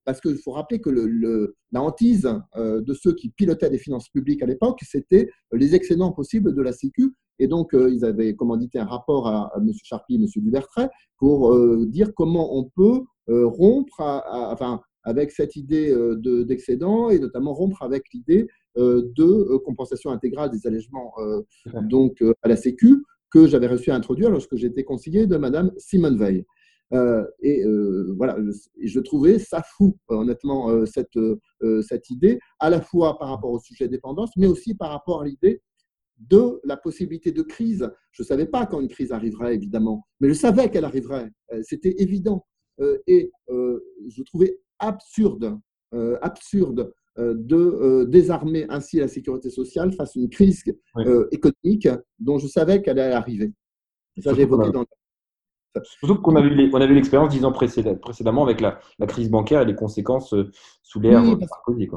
parce 0.04 0.20
qu'il 0.20 0.36
faut 0.38 0.52
rappeler 0.52 0.80
que 0.80 0.90
le, 0.90 1.54
la 1.72 1.82
hantise 1.82 2.28
euh, 2.56 2.80
de 2.80 2.94
ceux 2.94 3.14
qui 3.14 3.30
pilotaient 3.30 3.70
les 3.70 3.78
finances 3.78 4.08
publiques 4.08 4.42
à 4.42 4.46
l'époque, 4.46 4.80
c'était 4.82 5.28
les 5.52 5.74
excédents 5.74 6.12
possibles 6.12 6.54
de 6.54 6.62
la 6.62 6.72
Sécu. 6.72 7.14
Et 7.38 7.46
donc, 7.46 7.74
euh, 7.74 7.90
ils 7.90 8.04
avaient 8.04 8.34
commandité 8.34 8.78
un 8.78 8.84
rapport 8.84 9.28
à, 9.28 9.52
M. 9.56 9.70
Charpie 9.82 10.14
et 10.14 10.16
M. 10.16 10.26
Dubertret 10.36 10.88
pour 11.18 11.56
dire 11.86 12.14
comment 12.14 12.56
on 12.56 12.64
peut 12.64 13.02
rompre 13.26 14.00
enfin, 14.00 14.80
avec 15.02 15.30
cette 15.32 15.56
idée 15.56 15.94
d'excédent 16.46 17.10
et 17.10 17.18
notamment 17.18 17.52
rompre 17.52 17.82
avec 17.82 18.04
l'idée 18.14 18.46
de 18.76 19.56
compensation 19.58 20.10
intégrale 20.10 20.50
des 20.50 20.66
allègements 20.66 21.12
donc, 21.82 22.22
à 22.42 22.48
la 22.48 22.56
Sécu 22.56 23.02
que 23.30 23.46
j'avais 23.46 23.66
reçu 23.66 23.90
à 23.90 23.94
introduire 23.94 24.30
lorsque 24.30 24.56
j'étais 24.56 24.84
conseiller 24.84 25.26
de 25.26 25.36
Mme 25.36 25.72
Simone 25.76 26.16
Veil. 26.16 26.46
Euh, 26.94 27.26
et 27.40 27.64
euh, 27.64 28.14
voilà, 28.16 28.38
je 28.82 29.00
trouvais 29.00 29.38
ça 29.38 29.62
fou, 29.62 29.96
honnêtement, 30.08 30.70
euh, 30.70 30.86
cette, 30.86 31.18
cette 31.82 32.10
idée, 32.10 32.38
à 32.58 32.70
la 32.70 32.80
fois 32.80 33.18
par 33.18 33.28
rapport 33.28 33.50
au 33.50 33.58
sujet 33.58 33.88
dépendance, 33.88 34.30
mais 34.36 34.46
aussi 34.46 34.74
par 34.74 34.90
rapport 34.90 35.22
à 35.22 35.26
l'idée 35.26 35.62
de 36.18 36.60
la 36.64 36.76
possibilité 36.76 37.30
de 37.30 37.42
crise. 37.42 37.88
Je 38.10 38.22
ne 38.22 38.26
savais 38.26 38.46
pas 38.46 38.66
quand 38.66 38.80
une 38.80 38.88
crise 38.88 39.12
arriverait, 39.12 39.54
évidemment, 39.54 40.04
mais 40.20 40.28
je 40.28 40.34
savais 40.34 40.70
qu'elle 40.70 40.84
arriverait. 40.84 41.30
C'était 41.62 41.94
évident. 41.98 42.44
et 43.06 43.30
je 43.48 44.22
trouvais 44.24 44.58
absurde, 44.80 45.58
absurde 46.20 46.92
de 47.16 48.04
désarmer 48.04 48.66
ainsi 48.68 48.98
la 48.98 49.06
sécurité 49.06 49.50
sociale 49.50 49.92
face 49.92 50.16
à 50.16 50.20
une 50.20 50.28
crise 50.28 50.64
économique 51.30 51.88
dont 52.18 52.38
je 52.38 52.48
savais 52.48 52.82
qu'elle 52.82 52.98
allait 52.98 53.14
arriver. 53.14 53.52
Ça, 54.18 54.34
j'ai 54.34 54.42
évoqué 54.42 54.72
dans 54.72 54.80
le 54.80 54.86
Surtout 55.84 56.20
qu'on 56.22 56.36
a 56.36 56.40
vu, 56.40 56.70
on 56.72 56.80
a 56.80 56.86
vu 56.86 56.94
l'expérience 56.94 57.30
dix 57.30 57.44
ans 57.44 57.52
précédemment 57.52 58.44
avec 58.44 58.60
la, 58.60 58.80
crise 59.06 59.30
bancaire 59.30 59.62
et 59.62 59.66
les 59.66 59.74
conséquences 59.74 60.32
euh, 60.34 60.50
sous 60.82 61.00
l'ère 61.00 61.22
oui, 61.22 61.36
Sarkozy. 61.46 61.88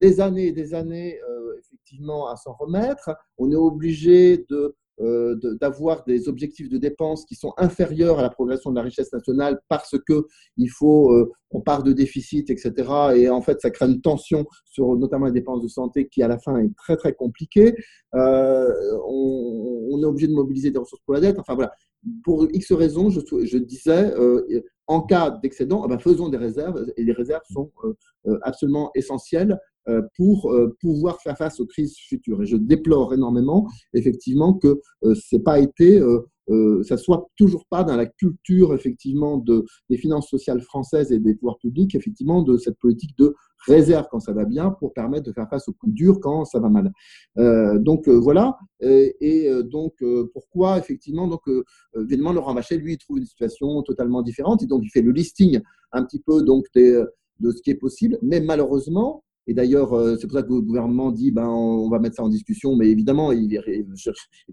Des 0.00 0.20
années 0.20 0.48
et 0.48 0.52
des 0.52 0.74
années, 0.74 1.18
euh, 1.28 1.58
effectivement, 1.58 2.28
à 2.28 2.36
s'en 2.36 2.52
remettre. 2.52 3.10
On 3.38 3.50
est 3.50 3.56
obligé 3.56 4.44
de 4.50 4.76
euh, 5.00 5.34
d'avoir 5.60 6.04
des 6.04 6.28
objectifs 6.28 6.68
de 6.68 6.78
dépenses 6.78 7.24
qui 7.24 7.34
sont 7.34 7.52
inférieurs 7.56 8.20
à 8.20 8.22
la 8.22 8.30
progression 8.30 8.70
de 8.70 8.76
la 8.76 8.82
richesse 8.82 9.12
nationale 9.12 9.60
parce 9.68 9.96
que 10.06 10.26
il 10.56 10.68
faut 10.68 11.12
on 11.50 11.60
part 11.62 11.82
de 11.82 11.92
déficit 11.92 12.48
etc 12.48 12.72
et 13.16 13.28
en 13.28 13.42
fait 13.42 13.60
ça 13.60 13.70
crée 13.70 13.86
une 13.86 14.00
tension 14.00 14.46
sur 14.64 14.94
notamment 14.94 15.26
les 15.26 15.32
dépenses 15.32 15.62
de 15.62 15.66
santé 15.66 16.06
qui 16.06 16.22
à 16.22 16.28
la 16.28 16.38
fin 16.38 16.58
est 16.58 16.72
très 16.76 16.96
très 16.96 17.12
compliquée 17.12 17.74
on, 18.12 19.88
on, 19.90 20.00
est 20.00 20.06
obligé 20.06 20.28
de 20.28 20.32
mobiliser 20.32 20.70
des 20.70 20.78
ressources 20.78 21.02
pour 21.04 21.14
la 21.14 21.20
dette 21.20 21.40
enfin 21.40 21.56
voilà 21.56 21.72
pour 22.22 22.46
X 22.52 22.72
raisons, 22.72 23.10
je, 23.10 23.58
disais, 23.58 24.12
euh, 24.14 24.42
en 24.86 25.00
cas 25.00 25.30
d'excédent, 25.30 25.82
eh 25.84 25.88
ben, 25.88 25.98
faisons 25.98 26.28
des 26.28 26.36
réserves, 26.36 26.84
et 26.96 27.04
les 27.04 27.12
réserves 27.12 27.44
sont 27.50 27.70
euh, 27.84 27.94
euh, 28.26 28.38
absolument 28.42 28.90
essentielles 28.94 29.58
pour 30.16 30.50
pouvoir 30.80 31.20
faire 31.20 31.36
face 31.36 31.60
aux 31.60 31.66
crises 31.66 31.94
futures. 31.98 32.42
Et 32.42 32.46
je 32.46 32.56
déplore 32.56 33.12
énormément, 33.12 33.68
effectivement, 33.92 34.54
que 34.54 34.80
ce 35.02 35.36
n'est 35.36 35.42
pas 35.42 35.58
été 35.58 36.00
euh, 36.50 36.82
ça 36.82 36.96
soit 36.96 37.28
toujours 37.36 37.64
pas 37.70 37.84
dans 37.84 37.96
la 37.96 38.06
culture 38.06 38.74
effectivement 38.74 39.38
de, 39.38 39.64
des 39.88 39.96
finances 39.96 40.28
sociales 40.28 40.60
françaises 40.60 41.10
et 41.10 41.18
des 41.18 41.34
pouvoirs 41.34 41.58
publics 41.58 41.94
effectivement 41.94 42.42
de 42.42 42.58
cette 42.58 42.78
politique 42.78 43.16
de 43.16 43.34
réserve 43.66 44.06
quand 44.10 44.20
ça 44.20 44.32
va 44.32 44.44
bien 44.44 44.70
pour 44.70 44.92
permettre 44.92 45.24
de 45.24 45.32
faire 45.32 45.48
face 45.48 45.68
aux 45.68 45.72
coups 45.72 45.94
durs 45.94 46.20
quand 46.20 46.44
ça 46.44 46.60
va 46.60 46.68
mal. 46.68 46.92
Euh, 47.38 47.78
donc 47.78 48.08
euh, 48.08 48.12
voilà. 48.12 48.58
Et, 48.80 49.50
donc 49.64 49.94
pourquoi 50.34 50.78
effectivement 50.78 51.26
donc 51.26 51.42
évidemment 51.96 52.32
Laurent 52.32 52.54
Vachet 52.54 52.76
lui 52.76 52.94
il 52.94 52.98
trouve 52.98 53.18
une 53.18 53.24
situation 53.24 53.82
totalement 53.82 54.20
différente 54.20 54.62
et 54.62 54.66
donc 54.66 54.82
il 54.84 54.90
fait 54.90 55.00
le 55.00 55.12
listing 55.12 55.60
un 55.92 56.04
petit 56.04 56.20
peu 56.20 56.42
donc 56.42 56.66
de 56.74 57.06
ce 57.50 57.62
qui 57.62 57.70
est 57.70 57.76
possible, 57.76 58.18
mais 58.20 58.40
malheureusement 58.40 59.24
et 59.46 59.54
d'ailleurs, 59.54 59.90
c'est 60.18 60.26
pour 60.26 60.38
ça 60.38 60.42
que 60.42 60.52
le 60.52 60.60
gouvernement 60.62 61.10
dit 61.10 61.30
ben, 61.30 61.48
on 61.48 61.88
va 61.90 61.98
mettre 61.98 62.16
ça 62.16 62.22
en 62.22 62.28
discussion, 62.28 62.76
mais 62.76 62.88
évidemment, 62.88 63.32
il 63.32 63.54
est, 63.54 63.86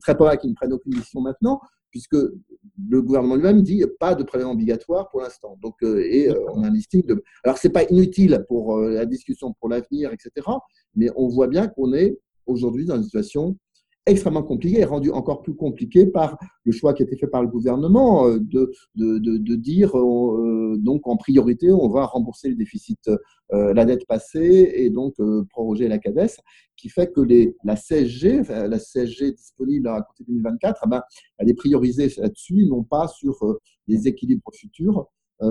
très 0.02 0.18
pas 0.18 0.38
qu'il 0.38 0.50
ne 0.50 0.56
prenne 0.56 0.74
aucune 0.74 0.94
décision 0.94 1.22
maintenant, 1.22 1.62
puisque 1.92 2.16
le 2.16 3.02
gouvernement 3.02 3.36
lui-même 3.36 3.62
dit 3.62 3.84
pas 4.00 4.16
de 4.16 4.24
prélèvement 4.24 4.54
obligatoire 4.54 5.10
pour 5.10 5.22
l'instant. 5.22 5.58
Donc, 5.62 5.76
euh, 5.84 6.04
et 6.04 6.30
euh, 6.30 6.40
on 6.54 6.64
a 6.64 6.68
un 6.68 6.72
listing 6.72 7.06
de. 7.06 7.24
Alors, 7.44 7.58
c'est 7.58 7.70
pas 7.70 7.84
inutile 7.84 8.44
pour 8.48 8.78
euh, 8.78 8.90
la 8.92 9.06
discussion 9.06 9.54
pour 9.60 9.70
l'avenir, 9.70 10.12
etc. 10.12 10.48
Mais 10.96 11.10
on 11.16 11.28
voit 11.28 11.48
bien 11.48 11.68
qu'on 11.68 11.94
est 11.94 12.18
aujourd'hui 12.46 12.86
dans 12.86 12.96
une 12.96 13.04
situation 13.04 13.58
extrêmement 14.06 14.42
compliqué 14.42 14.80
et 14.80 14.86
rendu 14.86 15.12
encore 15.12 15.42
plus 15.42 15.56
compliqué 15.56 16.08
par 16.08 16.38
le 16.64 16.72
choix 16.72 16.94
qui 16.94 17.04
a 17.04 17.06
été 17.06 17.16
fait 17.16 17.28
par 17.28 17.42
le 17.42 17.48
gouvernement 17.48 18.28
euh, 18.28 18.40
de, 18.40 18.72
de, 18.96 19.20
de, 19.20 19.56
dire 19.56 19.98
euh, 19.98 20.76
donc 20.80 21.08
en 21.08 21.18
priorité 21.18 21.72
on 21.72 21.88
va 21.90 22.06
rembourser 22.06 22.50
le 22.50 22.56
déficit, 22.56 23.10
euh, 23.54 23.74
la 23.74 23.86
dette 23.86 24.08
passée 24.08 24.72
et 24.76 24.90
donc 24.90 25.16
proroger 25.50 25.88
la 25.88 26.00
CADES, 26.00 26.32
qui 26.76 26.90
fait 26.90 27.12
que 27.12 27.22
les, 27.22 27.56
la 27.64 27.76
CSG, 27.76 28.42
la 28.50 28.80
CSG 28.80 29.34
disponible 29.34 29.88
à 29.88 30.02
côté 30.02 30.24
2024, 30.28 30.82
eh 30.86 30.90
ben, 30.90 31.02
elle 31.38 31.50
est 31.50 31.54
priorisée 31.54 32.10
là-dessus, 32.18 32.66
non 32.66 32.84
pas 32.84 33.08
sur 33.08 33.60
les 33.88 34.08
équilibres 34.08 34.52
futurs 34.54 35.08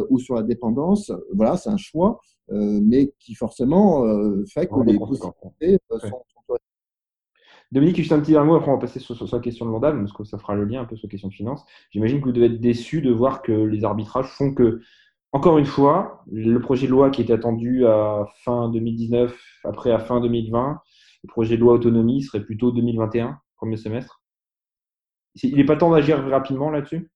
ou 0.08 0.18
sur 0.18 0.34
la 0.34 0.42
dépendance. 0.42 1.12
Voilà, 1.32 1.56
c'est 1.56 1.70
un 1.70 1.76
choix, 1.76 2.20
mais 2.48 3.12
qui 3.20 3.34
forcément 3.34 4.04
fait 4.46 4.66
que 4.66 4.80
les 4.84 4.98
possibilités 4.98 5.78
sont 5.88 6.22
Dominique, 7.72 7.96
juste 7.96 8.12
un 8.12 8.20
petit 8.20 8.32
mot, 8.32 8.56
après 8.56 8.70
on 8.70 8.74
va 8.74 8.80
passer 8.80 8.98
sur, 8.98 9.14
sur, 9.14 9.36
la 9.36 9.42
question 9.42 9.64
de 9.64 9.70
l'Ondam, 9.70 10.00
parce 10.00 10.12
que 10.12 10.24
ça 10.24 10.38
fera 10.38 10.54
le 10.54 10.64
lien 10.64 10.82
un 10.82 10.84
peu 10.84 10.96
sur 10.96 11.06
la 11.06 11.10
question 11.10 11.28
de 11.28 11.34
finance. 11.34 11.64
J'imagine 11.92 12.20
que 12.20 12.24
vous 12.24 12.32
devez 12.32 12.46
être 12.46 12.60
déçu 12.60 13.00
de 13.00 13.12
voir 13.12 13.42
que 13.42 13.52
les 13.52 13.84
arbitrages 13.84 14.26
font 14.26 14.52
que 14.52 14.80
encore 15.32 15.58
une 15.58 15.66
fois, 15.66 16.24
le 16.30 16.58
projet 16.58 16.86
de 16.86 16.90
loi 16.90 17.10
qui 17.10 17.22
était 17.22 17.32
attendu 17.32 17.86
à 17.86 18.26
fin 18.44 18.68
2019, 18.70 19.40
après 19.62 19.92
à 19.92 20.00
fin 20.00 20.20
2020, 20.20 20.80
le 21.22 21.28
projet 21.28 21.56
de 21.56 21.60
loi 21.60 21.74
autonomie 21.74 22.22
serait 22.22 22.42
plutôt 22.42 22.72
2021, 22.72 23.38
premier 23.56 23.76
semestre. 23.76 24.22
Il 25.42 25.56
n'est 25.56 25.64
pas 25.64 25.76
temps 25.76 25.92
d'agir 25.92 26.18
rapidement 26.28 26.70
là-dessus? 26.70 27.10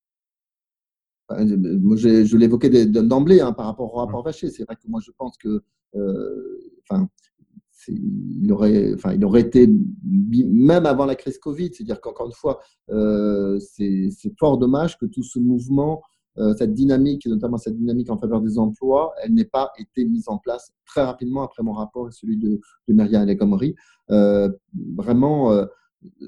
Moi, 1.29 1.97
je, 1.97 2.37
l'évoquais 2.37 2.85
d'emblée 2.85 3.41
hein, 3.41 3.51
par 3.51 3.65
rapport 3.65 3.93
au 3.93 3.97
rapport 3.97 4.23
Vacher. 4.23 4.49
C'est 4.49 4.63
vrai 4.63 4.75
que 4.75 4.87
moi, 4.87 5.01
je 5.03 5.11
pense 5.17 5.37
que, 5.37 5.63
euh, 5.95 6.59
enfin, 6.83 7.09
il 7.87 8.51
aurait, 8.51 8.93
enfin, 8.93 9.13
il 9.13 9.23
aurait 9.25 9.41
été 9.41 9.69
même 10.03 10.85
avant 10.85 11.05
la 11.05 11.15
crise 11.15 11.37
Covid. 11.37 11.71
C'est-à-dire 11.73 12.01
qu'encore 12.01 12.27
une 12.27 12.33
fois, 12.33 12.59
euh, 12.89 13.59
c'est 13.59 14.09
fort 14.39 14.57
dommage 14.57 14.97
que 14.97 15.05
tout 15.05 15.23
ce 15.23 15.39
mouvement, 15.39 16.01
euh, 16.37 16.53
cette 16.57 16.73
dynamique, 16.73 17.25
notamment 17.27 17.57
cette 17.57 17.77
dynamique 17.77 18.09
en 18.09 18.17
faveur 18.17 18.41
des 18.41 18.59
emplois, 18.59 19.13
elle 19.23 19.33
n'ait 19.33 19.45
pas 19.45 19.71
été 19.77 20.05
mise 20.05 20.27
en 20.27 20.37
place 20.37 20.71
très 20.85 21.03
rapidement 21.03 21.43
après 21.43 21.63
mon 21.63 21.73
rapport 21.73 22.09
et 22.09 22.11
celui 22.11 22.37
de, 22.37 22.59
de 22.87 22.93
Myriam 22.93 23.27
El 23.27 23.73
vraiment 24.97 25.65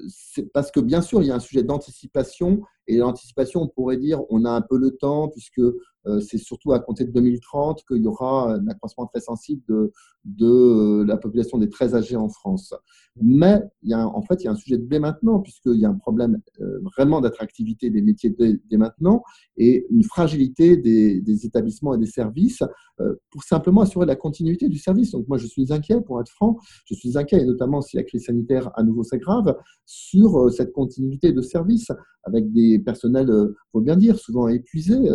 c'est 0.08 0.50
parce 0.52 0.70
que 0.70 0.80
bien 0.80 1.02
sûr, 1.02 1.22
il 1.22 1.28
y 1.28 1.30
a 1.30 1.34
un 1.34 1.40
sujet 1.40 1.62
d'anticipation 1.62 2.62
et 2.88 2.96
l'anticipation, 2.96 3.62
on 3.62 3.68
pourrait 3.68 3.98
dire, 3.98 4.22
on 4.30 4.44
a 4.44 4.50
un 4.50 4.62
peu 4.62 4.78
le 4.78 4.92
temps 4.92 5.28
puisque 5.28 5.60
euh, 5.60 6.20
c'est 6.20 6.38
surtout 6.38 6.72
à 6.72 6.80
compter 6.80 7.04
de 7.04 7.12
2030 7.12 7.84
qu'il 7.86 8.02
y 8.02 8.06
aura 8.06 8.54
un 8.54 8.66
accroissement 8.68 9.06
très 9.06 9.20
sensible 9.20 9.62
de, 9.68 9.92
de 10.24 11.04
la 11.06 11.16
population 11.16 11.58
des 11.58 11.68
très 11.68 11.94
âgés 11.94 12.16
en 12.16 12.28
France. 12.28 12.74
Mais 13.20 13.60
en 13.92 14.22
fait, 14.22 14.42
il 14.42 14.44
y 14.44 14.48
a 14.48 14.52
un 14.52 14.56
sujet 14.56 14.78
dès 14.78 15.00
maintenant, 15.00 15.40
puisqu'il 15.40 15.78
y 15.78 15.84
a 15.84 15.88
un 15.88 15.96
problème 15.96 16.40
euh, 16.60 16.80
vraiment 16.96 17.20
d'attractivité 17.20 17.90
des 17.90 18.00
métiers 18.00 18.30
dès, 18.30 18.76
maintenant 18.76 19.22
et 19.56 19.86
une 19.90 20.04
fragilité 20.04 20.76
des, 20.76 21.46
établissements 21.46 21.94
et 21.94 21.98
des 21.98 22.06
services 22.06 22.62
euh, 23.00 23.14
pour 23.30 23.42
simplement 23.42 23.82
assurer 23.82 24.06
la 24.06 24.16
continuité 24.16 24.68
du 24.68 24.78
service. 24.78 25.12
Donc 25.12 25.26
moi, 25.28 25.36
je 25.36 25.46
suis 25.46 25.72
inquiet, 25.72 26.00
pour 26.00 26.20
être 26.20 26.30
franc, 26.30 26.56
je 26.86 26.94
suis 26.94 27.18
inquiet, 27.18 27.42
et 27.42 27.44
notamment 27.44 27.80
si 27.80 27.96
la 27.96 28.02
crise 28.04 28.24
sanitaire 28.26 28.70
à 28.76 28.82
nouveau 28.82 29.02
s'aggrave, 29.02 29.56
sur 29.84 30.50
cette 30.52 30.72
continuité 30.72 31.32
de 31.32 31.42
service 31.42 31.90
avec 32.28 32.52
des 32.52 32.78
personnels, 32.78 33.28
il 33.30 33.54
faut 33.72 33.80
bien 33.80 33.96
dire, 33.96 34.18
souvent 34.18 34.48
épuisés 34.48 35.08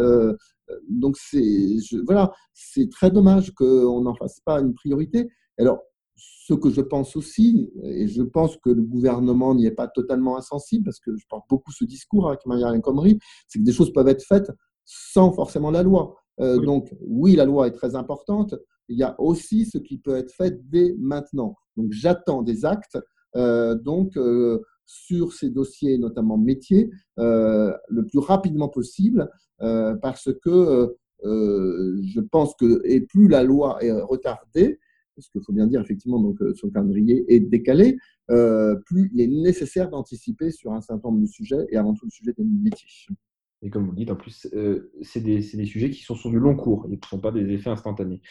donc 0.89 1.17
c'est 1.17 1.77
voilà, 2.05 2.33
c'est 2.53 2.89
très 2.89 3.11
dommage 3.11 3.51
qu'on 3.53 4.01
n'en 4.01 4.15
fasse 4.15 4.39
pas 4.45 4.59
une 4.59 4.73
priorité. 4.73 5.29
Alors, 5.59 5.79
ce 6.15 6.53
que 6.53 6.69
je 6.69 6.81
pense 6.81 7.15
aussi, 7.15 7.69
et 7.83 8.07
je 8.07 8.21
pense 8.21 8.57
que 8.57 8.69
le 8.69 8.81
gouvernement 8.81 9.55
n'y 9.55 9.65
est 9.65 9.71
pas 9.71 9.87
totalement 9.87 10.37
insensible, 10.37 10.85
parce 10.85 10.99
que 10.99 11.15
je 11.15 11.25
porte 11.29 11.45
beaucoup 11.49 11.71
ce 11.71 11.85
discours 11.85 12.27
avec 12.27 12.45
Maria 12.45 12.77
Comrie, 12.79 13.19
c'est 13.47 13.59
que 13.59 13.63
des 13.63 13.71
choses 13.71 13.91
peuvent 13.93 14.07
être 14.07 14.23
faites 14.23 14.51
sans 14.85 15.31
forcément 15.31 15.71
la 15.71 15.83
loi. 15.83 16.15
Euh, 16.39 16.57
donc, 16.59 16.93
oui, 17.01 17.35
la 17.35 17.45
loi 17.45 17.67
est 17.67 17.71
très 17.71 17.95
importante. 17.95 18.55
Il 18.89 18.97
y 18.97 19.03
a 19.03 19.19
aussi 19.19 19.65
ce 19.65 19.77
qui 19.77 19.97
peut 19.97 20.15
être 20.15 20.31
fait 20.31 20.59
dès 20.69 20.95
maintenant. 20.99 21.55
Donc, 21.77 21.91
j'attends 21.91 22.41
des 22.41 22.65
actes. 22.65 22.97
Euh, 23.35 23.75
donc, 23.75 24.17
euh, 24.17 24.61
sur 24.85 25.33
ces 25.33 25.49
dossiers, 25.49 25.97
notamment 25.97 26.37
métiers, 26.37 26.89
euh, 27.19 27.73
le 27.89 28.05
plus 28.05 28.19
rapidement 28.19 28.69
possible, 28.69 29.29
euh, 29.61 29.95
parce 29.95 30.29
que 30.43 30.95
euh, 31.25 32.01
je 32.03 32.19
pense 32.19 32.55
que, 32.55 32.81
et 32.85 33.01
plus 33.01 33.27
la 33.27 33.43
loi 33.43 33.83
est 33.83 33.91
retardée, 33.91 34.79
parce 35.15 35.29
qu'il 35.29 35.41
faut 35.43 35.53
bien 35.53 35.67
dire 35.67 35.79
effectivement 35.81 36.19
donc 36.19 36.39
son 36.55 36.69
calendrier 36.69 37.23
est 37.33 37.39
décalé, 37.39 37.97
plus 38.27 39.11
il 39.13 39.21
est 39.21 39.27
nécessaire 39.27 39.89
d'anticiper 39.89 40.49
sur 40.51 40.73
un 40.73 40.81
certain 40.81 41.09
nombre 41.09 41.21
de 41.21 41.27
sujets 41.27 41.67
et 41.69 41.77
avant 41.77 41.93
tout 41.93 42.05
le 42.05 42.11
sujet 42.11 42.33
des 42.35 42.43
métiers. 42.43 42.87
Et 43.65 43.69
comme 43.69 43.85
vous 43.85 43.91
le 43.91 43.97
dites, 43.97 44.11
en 44.11 44.15
plus, 44.15 44.45
euh, 44.53 44.91
c'est 45.01 45.21
des, 45.21 45.39
des, 45.39 45.65
sujets 45.65 45.89
qui 45.89 46.03
sont 46.03 46.15
sur 46.15 46.29
du 46.29 46.37
long 46.37 46.53
cours 46.53 46.85
qui 46.85 46.91
ne 46.91 46.97
sont 47.09 47.19
pas 47.19 47.31
des 47.31 47.49
effets 47.53 47.69
instantanés. 47.69 48.21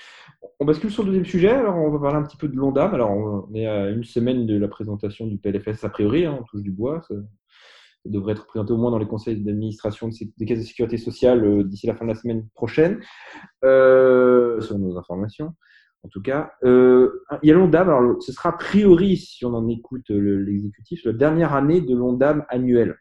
On 0.61 0.67
bascule 0.67 0.91
sur 0.91 1.03
le 1.03 1.07
deuxième 1.07 1.25
sujet. 1.25 1.49
Alors, 1.49 1.77
on 1.77 1.91
va 1.91 1.99
parler 1.99 2.19
un 2.19 2.23
petit 2.23 2.37
peu 2.37 2.49
de 2.49 2.55
l'ONDAM. 2.55 2.93
Alors, 2.95 3.11
on 3.11 3.55
est 3.55 3.67
à 3.67 3.89
une 3.89 4.05
semaine 4.05 4.47
de 4.47 4.59
la 4.59 4.69
présentation 4.69 5.27
du 5.27 5.39
PLFS 5.39 5.85
a 5.85 5.89
priori. 5.89 6.27
Hein, 6.27 6.37
on 6.39 6.45
touche 6.45 6.61
du 6.61 6.71
bois. 6.71 7.01
Ça, 7.09 7.15
devrait 8.05 8.33
être 8.33 8.47
présenté 8.47 8.73
au 8.73 8.77
moins 8.77 8.91
dans 8.91 8.99
les 8.99 9.07
conseils 9.07 9.37
d'administration 9.37 10.11
des 10.37 10.45
caisses 10.45 10.59
de 10.59 10.65
sécurité 10.65 10.99
sociale 10.99 11.45
euh, 11.45 11.65
d'ici 11.65 11.87
la 11.87 11.95
fin 11.95 12.05
de 12.05 12.11
la 12.11 12.17
semaine 12.17 12.49
prochaine, 12.53 13.01
euh, 13.65 14.61
selon 14.61 14.81
nos 14.81 14.99
informations. 14.99 15.55
En 16.03 16.09
tout 16.09 16.21
cas, 16.21 16.53
euh, 16.65 17.25
il 17.43 17.49
y 17.49 17.53
a 17.53 17.55
l'ONDAM. 17.55 17.89
Alors, 17.89 18.23
ce 18.23 18.33
sera 18.33 18.51
a 18.51 18.53
priori, 18.53 19.17
si 19.17 19.47
on 19.47 19.55
en 19.55 19.69
écoute 19.69 20.11
l'exécutif, 20.11 21.05
la 21.05 21.13
dernière 21.13 21.55
année 21.55 21.81
de 21.81 21.95
l'ONDAM 21.95 22.45
annuel. 22.49 22.97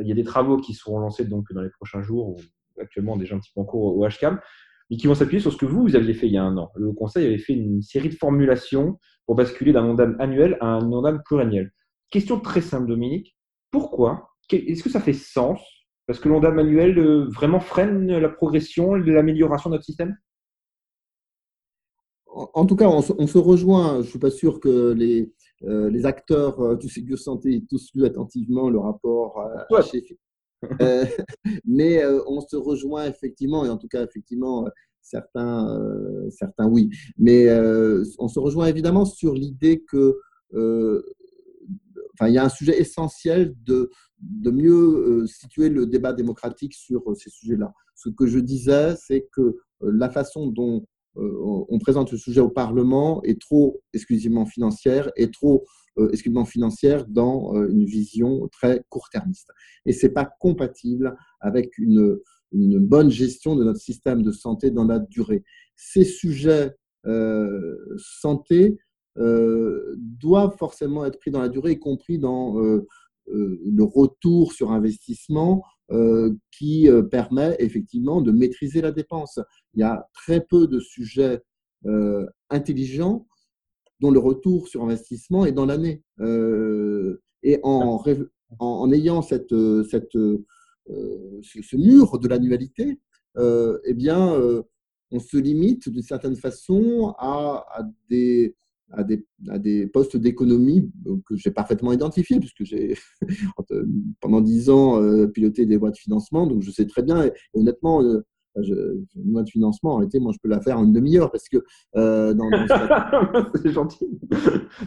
Il 0.00 0.08
y 0.08 0.12
a 0.12 0.14
des 0.14 0.24
travaux 0.24 0.56
qui 0.56 0.74
seront 0.74 0.98
lancés 0.98 1.24
donc 1.24 1.52
dans 1.52 1.62
les 1.62 1.70
prochains 1.70 2.02
jours, 2.02 2.28
ou 2.28 2.36
actuellement 2.80 3.16
déjà 3.16 3.36
un 3.36 3.38
petit 3.38 3.50
peu 3.54 3.60
en 3.60 3.64
cours 3.64 3.96
au 3.96 4.06
HCAM, 4.08 4.40
mais 4.90 4.96
qui 4.96 5.06
vont 5.06 5.14
s'appuyer 5.14 5.40
sur 5.40 5.52
ce 5.52 5.56
que 5.56 5.66
vous, 5.66 5.82
vous 5.82 5.96
aviez 5.96 6.14
fait 6.14 6.26
il 6.26 6.32
y 6.32 6.38
a 6.38 6.42
un 6.42 6.56
an. 6.56 6.70
Le 6.74 6.92
Conseil 6.92 7.26
avait 7.26 7.38
fait 7.38 7.54
une 7.54 7.82
série 7.82 8.08
de 8.08 8.14
formulations 8.14 8.98
pour 9.26 9.34
basculer 9.34 9.72
d'un 9.72 9.84
ONDAM 9.84 10.16
annuel 10.18 10.58
à 10.60 10.66
un 10.66 10.92
ONDAM 10.92 11.22
pluriannuel. 11.24 11.72
Question 12.10 12.38
très 12.40 12.60
simple, 12.60 12.88
Dominique. 12.88 13.36
Pourquoi? 13.70 14.30
Est-ce 14.50 14.82
que 14.82 14.90
ça 14.90 15.00
fait 15.00 15.14
sens? 15.14 15.60
Parce 16.06 16.20
que 16.20 16.28
l'ONDAM 16.28 16.58
annuel 16.58 16.98
euh, 16.98 17.26
vraiment 17.30 17.60
freine 17.60 18.06
la 18.06 18.28
progression, 18.28 18.94
l'amélioration 18.94 19.70
de 19.70 19.76
notre 19.76 19.84
système? 19.84 20.16
En 22.26 22.66
tout 22.66 22.76
cas, 22.76 22.88
on 22.88 23.00
se, 23.00 23.38
rejoint. 23.38 23.94
Je 23.94 23.98
ne 23.98 24.02
suis 24.02 24.18
pas 24.18 24.30
sûr 24.30 24.58
que 24.58 24.92
les, 24.92 25.32
les 25.62 26.06
acteurs 26.06 26.60
euh, 26.60 26.76
du 26.76 26.88
Ségur 26.88 27.18
Santé 27.18 27.54
aient 27.54 27.64
tous 27.68 27.90
lu 27.94 28.04
attentivement 28.04 28.68
le 28.70 28.78
rapport 28.78 29.40
à, 29.40 29.66
euh, 30.80 31.04
mais 31.66 32.02
on 32.26 32.40
se 32.40 32.56
rejoint 32.56 33.06
effectivement, 33.06 33.64
et 33.64 33.68
en 33.68 33.76
tout 33.76 33.88
cas, 33.88 34.02
effectivement, 34.02 34.66
certains, 35.02 35.78
certains 36.30 36.66
oui. 36.66 36.88
Mais 37.18 37.50
on 38.18 38.28
se 38.28 38.38
rejoint 38.38 38.66
évidemment 38.66 39.04
sur 39.04 39.34
l'idée 39.34 39.84
que 39.86 40.18
enfin, 40.54 42.28
il 42.28 42.34
y 42.34 42.38
a 42.38 42.44
un 42.44 42.48
sujet 42.48 42.80
essentiel 42.80 43.54
de, 43.62 43.90
de 44.20 44.50
mieux 44.50 45.26
situer 45.26 45.68
le 45.68 45.84
débat 45.84 46.14
démocratique 46.14 46.72
sur 46.72 47.02
ces 47.14 47.28
sujets-là. 47.28 47.74
Ce 47.94 48.08
que 48.08 48.26
je 48.26 48.38
disais, 48.38 48.94
c'est 48.96 49.28
que 49.32 49.58
la 49.82 50.08
façon 50.08 50.46
dont 50.46 50.78
euh, 50.78 50.93
on 51.16 51.78
présente 51.78 52.10
le 52.12 52.18
sujet 52.18 52.40
au 52.40 52.48
Parlement 52.48 53.22
est 53.22 53.40
trop 53.40 53.82
exclusivement 53.92 54.46
financière 54.46 55.10
et 55.16 55.30
trop 55.30 55.64
euh, 55.98 56.08
exclusivement 56.10 56.44
financière 56.44 57.06
dans 57.06 57.54
euh, 57.54 57.68
une 57.68 57.84
vision 57.84 58.48
très 58.48 58.82
court-termiste. 58.88 59.50
Et 59.86 59.92
ce 59.92 60.06
n'est 60.06 60.12
pas 60.12 60.24
compatible 60.40 61.16
avec 61.40 61.78
une, 61.78 62.18
bonne 62.52 63.10
gestion 63.10 63.56
de 63.56 63.64
notre 63.64 63.80
système 63.80 64.22
de 64.22 64.30
santé 64.30 64.70
dans 64.70 64.84
la 64.84 65.00
durée. 65.00 65.42
Ces 65.74 66.04
sujets 66.04 66.76
santé 67.96 68.78
doivent 69.16 70.56
forcément 70.56 71.04
être 71.04 71.18
pris 71.18 71.32
dans 71.32 71.40
la 71.40 71.48
durée, 71.48 71.72
y 71.72 71.78
compris 71.80 72.16
dans 72.16 72.54
le 73.26 73.82
retour 73.82 74.52
sur 74.52 74.70
investissement 74.72 75.62
euh, 75.90 76.32
qui 76.50 76.88
euh, 76.88 77.02
permet 77.02 77.56
effectivement 77.58 78.22
de 78.22 78.32
maîtriser 78.32 78.80
la 78.80 78.90
dépense. 78.90 79.38
Il 79.74 79.80
y 79.80 79.82
a 79.82 80.08
très 80.14 80.40
peu 80.40 80.66
de 80.66 80.80
sujets 80.80 81.42
euh, 81.84 82.24
intelligents 82.48 83.26
dont 84.00 84.10
le 84.10 84.18
retour 84.18 84.66
sur 84.66 84.82
investissement 84.82 85.44
est 85.44 85.52
dans 85.52 85.66
l'année. 85.66 86.02
et 87.42 87.60
en, 87.62 88.02
en, 88.58 88.92
ayant 88.92 89.20
cette, 89.20 89.54
cette, 89.90 90.12
ce 90.12 91.76
mur 91.76 92.18
de 92.18 92.28
l'annualité, 92.28 92.98
eh 93.38 93.94
bien, 93.94 94.40
on 95.10 95.18
se 95.20 95.36
limite 95.36 95.90
d'une 95.90 96.02
certaine 96.02 96.36
façon 96.36 97.14
à, 97.18 97.66
à 97.68 97.82
des 98.08 98.56
à 98.96 99.04
des, 99.04 99.26
à 99.48 99.58
des 99.58 99.86
postes 99.86 100.16
d'économie 100.16 100.90
que 101.26 101.36
j'ai 101.36 101.50
parfaitement 101.50 101.92
identifiés, 101.92 102.40
puisque 102.40 102.64
j'ai 102.64 102.96
pendant 104.20 104.40
dix 104.40 104.70
ans 104.70 105.00
euh, 105.00 105.26
piloté 105.26 105.66
des 105.66 105.76
voies 105.76 105.90
de 105.90 105.96
financement, 105.96 106.46
donc 106.46 106.62
je 106.62 106.70
sais 106.70 106.86
très 106.86 107.02
bien, 107.02 107.24
et, 107.24 107.32
honnêtement, 107.54 108.02
euh, 108.02 108.22
une 108.56 109.32
loi 109.32 109.42
de 109.42 109.50
financement, 109.50 109.94
en 109.94 109.96
réalité, 109.96 110.20
moi, 110.20 110.32
je 110.32 110.38
peux 110.40 110.48
la 110.48 110.60
faire 110.60 110.78
en 110.78 110.84
une 110.84 110.92
demi-heure 110.92 111.32
parce 111.32 111.48
que. 111.48 111.58
Euh, 111.96 112.34
c'est 113.62 113.72
gentil. 113.72 114.06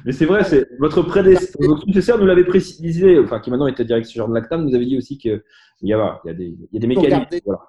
Mais 0.06 0.14
c'est 0.14 0.26
vrai, 0.26 0.46
c'est 0.46 0.70
votre 0.80 1.02
prédécesseur, 1.02 1.78
successeur 1.82 2.18
nous 2.18 2.26
l'avait 2.26 2.46
précisé, 2.46 3.20
enfin, 3.20 3.42
qui 3.42 3.52
maintenant 3.52 3.68
était 3.68 3.84
directeur 3.84 4.30
de 4.30 4.34
l'ACTAM, 4.34 4.66
nous 4.66 4.74
avait 4.74 4.86
dit 4.86 4.98
aussi 4.98 5.18
qu'il 5.18 5.42
y, 5.82 5.94
a, 5.94 6.22
il 6.24 6.28
y, 6.28 6.32
a 6.32 6.34
des, 6.34 6.46
il 6.46 6.68
y 6.72 6.78
a 6.78 6.80
des 6.80 6.88
mécanismes. 6.88 7.26
Voilà 7.46 7.60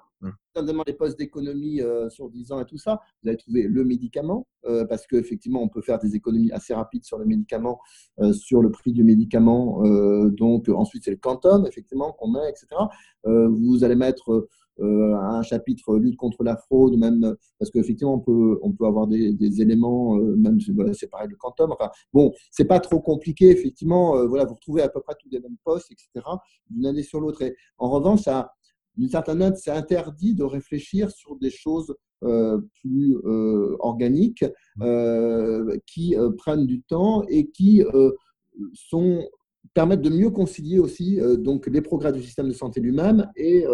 notamment 0.55 0.83
les 0.85 0.93
postes 0.93 1.17
d'économie 1.17 1.81
euh, 1.81 2.09
sur 2.09 2.29
10 2.29 2.51
ans 2.51 2.61
et 2.61 2.65
tout 2.65 2.77
ça, 2.77 2.99
vous 3.21 3.29
allez 3.29 3.37
trouver 3.37 3.63
le 3.63 3.83
médicament, 3.83 4.47
euh, 4.65 4.85
parce 4.85 5.07
qu'effectivement, 5.07 5.61
on 5.61 5.69
peut 5.69 5.81
faire 5.81 5.99
des 5.99 6.15
économies 6.15 6.51
assez 6.51 6.73
rapides 6.73 7.03
sur 7.03 7.17
le 7.17 7.25
médicament, 7.25 7.79
euh, 8.19 8.33
sur 8.33 8.61
le 8.61 8.71
prix 8.71 8.91
du 8.91 9.03
médicament. 9.03 9.81
donc, 10.29 10.69
ensuite, 10.69 11.03
c'est 11.03 11.11
le 11.11 11.17
quantum, 11.17 11.65
effectivement, 11.65 12.11
qu'on 12.13 12.29
met, 12.29 12.49
etc. 12.49 12.67
vous 13.23 13.83
allez 13.83 13.95
mettre 13.95 14.47
un 14.81 15.41
chapitre 15.41 15.97
lutte 15.97 16.15
contre 16.15 16.43
la 16.43 16.55
fraude, 16.55 16.97
même 16.97 17.35
parce 17.57 17.69
qu'effectivement, 17.71 18.13
on 18.13 18.19
peut, 18.19 18.59
on 18.61 18.71
peut 18.71 18.85
avoir 18.85 19.07
des, 19.07 19.61
éléments, 19.61 20.15
même 20.15 20.59
c'est 20.93 21.09
pareil, 21.09 21.27
le 21.29 21.35
quantum. 21.35 21.71
Enfin, 21.71 21.89
bon, 22.13 22.31
c'est 22.51 22.65
pas 22.65 22.79
trop 22.79 22.99
compliqué, 22.99 23.49
effectivement. 23.49 24.25
voilà, 24.27 24.45
vous 24.45 24.55
retrouvez 24.55 24.81
à 24.81 24.89
peu 24.89 25.01
près 25.01 25.15
tous 25.19 25.29
les 25.29 25.39
mêmes 25.39 25.57
postes, 25.63 25.91
etc., 25.91 26.25
d'une 26.69 26.85
année 26.85 27.03
sur 27.03 27.19
l'autre. 27.19 27.41
Et 27.41 27.55
en 27.77 27.89
revanche, 27.89 28.21
ça 28.21 28.51
d'une 28.99 29.09
certaine 29.09 29.39
manière, 29.39 29.57
c'est 29.57 29.71
interdit 29.71 30.35
de 30.35 30.43
réfléchir 30.43 31.09
sur 31.09 31.35
des 31.37 31.49
choses 31.49 31.95
plus 32.21 33.17
organiques, 33.79 34.45
qui 35.85 36.15
prennent 36.37 36.65
du 36.65 36.81
temps 36.81 37.23
et 37.29 37.47
qui 37.49 37.81
sont 38.73 39.27
permettent 39.73 40.01
de 40.01 40.09
mieux 40.09 40.29
concilier 40.29 40.79
aussi 40.79 41.17
donc 41.37 41.67
les 41.67 41.81
progrès 41.81 42.11
du 42.11 42.21
système 42.21 42.49
de 42.49 42.53
santé 42.53 42.81
lui-même 42.81 43.29
et 43.37 43.65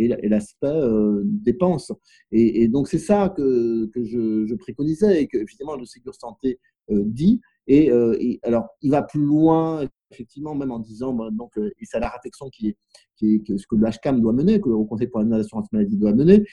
et, 0.00 0.28
l'aspect 0.28 0.66
euh, 0.66 1.22
dépenses. 1.24 1.92
Et, 2.32 2.68
donc, 2.68 2.88
c'est 2.88 2.98
ça 2.98 3.32
que, 3.36 3.86
que 3.86 4.04
je, 4.04 4.54
préconisais 4.54 5.22
et 5.22 5.26
que, 5.26 5.36
effectivement, 5.36 5.76
le 5.76 5.84
Ségur 5.84 6.14
Santé 6.14 6.58
euh, 6.90 7.02
dit. 7.04 7.40
Euh, 7.70 8.16
et, 8.18 8.40
alors, 8.42 8.68
il 8.82 8.90
va 8.90 9.02
plus 9.02 9.24
loin, 9.24 9.86
effectivement, 10.10 10.54
même 10.54 10.70
en 10.70 10.78
disant, 10.78 11.12
bah, 11.12 11.28
donc, 11.30 11.56
et 11.56 11.84
c'est 11.84 12.00
la 12.00 12.08
réflexion 12.08 12.48
qui 12.50 12.68
est 12.68 12.76
ce 13.20 13.66
que 13.66 13.76
le 13.76 13.86
HCAM 13.86 14.20
doit 14.20 14.32
mener, 14.32 14.60
que 14.60 14.68
le 14.68 14.84
Conseil 14.84 15.08
pour 15.08 15.20
l'assurance 15.22 15.70
maladie 15.72 15.96
doit 15.96 16.12
mener, 16.12 16.44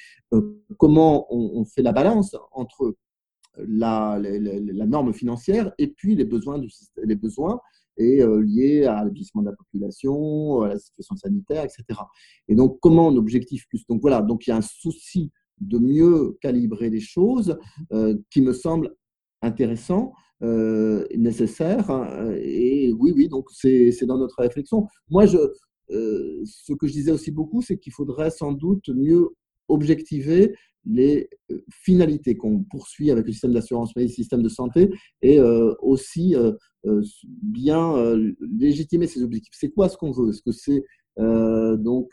comment 0.77 1.27
on, 1.33 1.65
fait 1.65 1.81
la 1.81 1.91
balance 1.91 2.35
entre 2.51 2.95
la, 3.57 4.19
norme 4.85 5.13
financière 5.13 5.71
et 5.77 5.87
puis 5.87 6.15
les 6.15 6.25
besoins, 6.25 6.61
les 7.03 7.15
besoins 7.15 7.59
euh, 7.99 8.43
lié 8.43 8.85
à 8.85 9.03
l'épuisement 9.03 9.41
de 9.41 9.49
la 9.49 9.55
population, 9.55 10.61
à 10.61 10.67
la 10.69 10.79
situation 10.79 11.15
sanitaire, 11.15 11.63
etc. 11.63 11.99
Et 12.47 12.53
donc, 12.53 12.79
comment 12.79 13.07
on 13.07 13.15
objectif 13.15 13.67
plus 13.67 13.87
Donc 13.87 14.01
voilà, 14.01 14.21
donc 14.21 14.45
il 14.45 14.51
y 14.51 14.53
a 14.53 14.57
un 14.57 14.61
souci 14.61 15.31
de 15.59 15.79
mieux 15.79 16.37
calibrer 16.39 16.91
les 16.91 16.99
choses 16.99 17.57
euh, 17.91 18.15
qui 18.29 18.41
me 18.41 18.53
semble 18.53 18.93
intéressant, 19.41 20.13
euh, 20.43 21.05
nécessaire. 21.15 21.89
Hein, 21.89 22.31
et 22.41 22.91
oui, 22.93 23.13
oui, 23.15 23.27
donc 23.27 23.47
c'est 23.51 24.05
dans 24.05 24.17
notre 24.17 24.39
réflexion. 24.41 24.87
Moi, 25.09 25.25
je, 25.25 25.37
ce 25.89 26.73
que 26.73 26.87
je 26.87 26.93
disais 26.93 27.11
aussi 27.11 27.31
beaucoup, 27.31 27.61
c'est 27.61 27.77
qu'il 27.77 27.93
faudrait 27.93 28.31
sans 28.31 28.51
doute 28.51 28.89
mieux 28.89 29.29
objectiver 29.69 30.53
les 30.89 31.29
euh, 31.51 31.63
finalités 31.69 32.37
qu'on 32.37 32.63
poursuit 32.63 33.11
avec 33.11 33.25
le 33.25 33.31
système 33.31 33.53
d'assurance 33.53 33.95
maladie, 33.95 34.13
le 34.13 34.15
système 34.15 34.41
de 34.41 34.49
santé, 34.49 34.89
et 35.21 35.39
euh, 35.39 35.73
aussi 35.81 36.35
euh, 36.35 36.53
bien 37.23 37.95
légitimer 38.39 39.07
ces 39.07 39.23
objectifs. 39.23 39.53
C'est 39.57 39.71
quoi 39.71 39.89
ce 39.89 39.97
qu'on 39.97 40.11
veut? 40.11 40.29
Est-ce 40.29 40.41
que 40.41 40.51
c'est 40.51 40.83
donc 41.17 42.11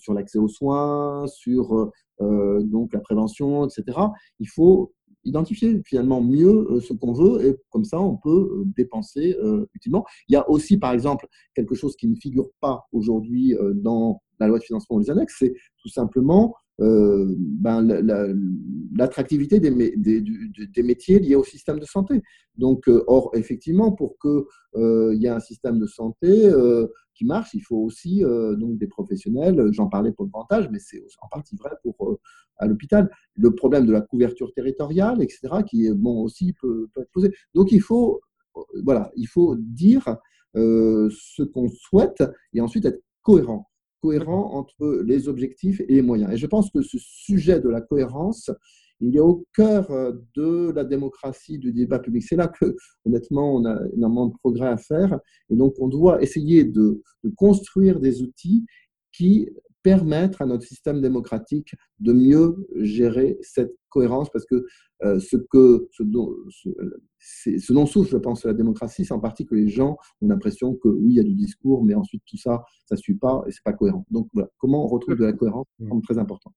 sur 0.00 0.12
l'accès 0.12 0.38
aux 0.38 0.48
soins, 0.48 1.24
sur 1.28 1.90
donc 2.20 2.92
la 2.92 3.00
prévention, 3.00 3.66
etc. 3.66 3.98
Il 4.40 4.48
faut 4.48 4.92
identifier 5.24 5.80
finalement 5.84 6.20
mieux 6.20 6.80
ce 6.80 6.92
qu'on 6.92 7.12
veut 7.12 7.46
et 7.46 7.56
comme 7.70 7.84
ça 7.84 8.00
on 8.00 8.16
peut 8.16 8.64
dépenser 8.76 9.36
utilement. 9.74 10.04
Il 10.28 10.32
y 10.32 10.36
a 10.36 10.48
aussi 10.48 10.78
par 10.78 10.92
exemple 10.92 11.26
quelque 11.54 11.74
chose 11.74 11.96
qui 11.96 12.08
ne 12.08 12.16
figure 12.16 12.50
pas 12.60 12.86
aujourd'hui 12.92 13.54
dans 13.74 14.22
la 14.42 14.48
loi 14.48 14.58
de 14.58 14.64
financement 14.64 14.96
ou 14.96 15.00
les 15.00 15.10
annexes, 15.10 15.36
c'est 15.38 15.54
tout 15.80 15.88
simplement 15.88 16.54
euh, 16.80 17.36
ben, 17.38 17.86
l'attractivité 18.96 19.60
des, 19.60 19.70
des, 19.96 20.82
métiers 20.82 21.20
liés 21.20 21.34
au 21.34 21.44
système 21.44 21.78
de 21.78 21.84
santé. 21.84 22.22
Donc, 22.56 22.88
euh, 22.88 23.04
or, 23.06 23.30
effectivement, 23.34 23.92
pour 23.92 24.16
qu'il 24.18 24.42
euh, 24.76 25.14
y 25.14 25.26
ait 25.26 25.30
un 25.30 25.40
système 25.40 25.78
de 25.78 25.86
santé 25.86 26.50
qui 27.14 27.24
marche, 27.26 27.54
il 27.54 27.60
faut 27.60 27.76
aussi 27.76 28.22
donc 28.22 28.78
des 28.78 28.86
professionnels. 28.86 29.68
J'en 29.72 29.88
parlais 29.88 30.12
pour 30.12 30.24
le 30.24 30.30
grand 30.30 30.50
âge, 30.50 30.68
mais 30.72 30.78
c'est 30.78 31.02
en 31.20 31.28
partie 31.28 31.56
vrai 31.56 31.70
pour 31.82 32.18
à 32.56 32.66
l'hôpital. 32.66 33.10
Le 33.34 33.54
problème 33.54 33.86
de 33.86 33.92
la 33.92 34.00
couverture 34.00 34.52
territoriale, 34.54 35.22
etc., 35.22 35.40
qui 35.66 35.90
bon 35.90 36.22
aussi 36.22 36.54
peut, 36.54 36.88
peut 36.94 37.02
être 37.02 37.12
posé. 37.12 37.32
Donc, 37.54 37.70
il 37.70 37.82
faut 37.82 38.20
voilà, 38.84 39.10
il 39.16 39.28
faut 39.28 39.56
dire 39.56 40.16
ce 40.54 41.42
qu'on 41.42 41.68
souhaite 41.68 42.24
et 42.54 42.60
ensuite 42.60 42.86
être 42.86 43.02
cohérent 43.22 43.71
cohérent 44.02 44.54
entre 44.54 45.02
les 45.04 45.28
objectifs 45.28 45.80
et 45.80 45.94
les 45.94 46.02
moyens. 46.02 46.32
Et 46.32 46.36
je 46.36 46.46
pense 46.46 46.70
que 46.70 46.82
ce 46.82 46.98
sujet 46.98 47.60
de 47.60 47.68
la 47.68 47.80
cohérence, 47.80 48.50
il 49.00 49.16
est 49.16 49.20
au 49.20 49.46
cœur 49.54 49.90
euh, 49.90 50.12
de 50.36 50.70
la 50.72 50.84
démocratie, 50.84 51.58
du 51.58 51.72
débat 51.72 51.98
public. 51.98 52.22
C'est 52.22 52.36
là 52.36 52.48
que, 52.48 52.76
honnêtement, 53.04 53.54
on 53.54 53.64
a 53.64 53.78
énormément 53.94 54.26
de 54.26 54.34
progrès 54.34 54.68
à 54.68 54.76
faire. 54.76 55.18
Et 55.50 55.56
donc, 55.56 55.74
on 55.78 55.88
doit 55.88 56.22
essayer 56.22 56.64
de, 56.64 57.02
de 57.24 57.30
construire 57.36 58.00
des 58.00 58.22
outils 58.22 58.64
qui 59.12 59.48
permettre 59.82 60.42
à 60.42 60.46
notre 60.46 60.64
système 60.64 61.00
démocratique 61.00 61.74
de 61.98 62.12
mieux 62.12 62.68
gérer 62.76 63.38
cette 63.40 63.74
cohérence, 63.88 64.30
parce 64.30 64.46
que 64.46 64.64
euh, 65.04 65.18
ce, 65.18 65.36
que, 65.36 65.88
ce, 65.92 66.02
dont, 66.02 66.34
ce, 66.50 67.72
dont 67.72 67.86
souffre, 67.86 68.10
je 68.10 68.16
pense, 68.18 68.44
la 68.44 68.54
démocratie, 68.54 69.04
c'est 69.04 69.14
en 69.14 69.20
partie 69.20 69.46
que 69.46 69.54
les 69.54 69.68
gens 69.68 69.96
ont 70.20 70.28
l'impression 70.28 70.74
que 70.74 70.88
oui, 70.88 71.12
il 71.12 71.16
y 71.16 71.20
a 71.20 71.24
du 71.24 71.34
discours, 71.34 71.84
mais 71.84 71.94
ensuite 71.94 72.22
tout 72.26 72.36
ça, 72.36 72.64
ça 72.86 72.94
ne 72.94 73.00
suit 73.00 73.16
pas 73.16 73.42
et 73.46 73.52
c'est 73.52 73.64
pas 73.64 73.72
cohérent. 73.72 74.04
Donc 74.10 74.28
voilà, 74.32 74.48
comment 74.58 74.84
on 74.84 74.88
retrouve 74.88 75.16
de 75.16 75.24
la 75.24 75.32
cohérence, 75.32 75.66
c'est 75.78 76.02
très 76.02 76.18
important. 76.18 76.52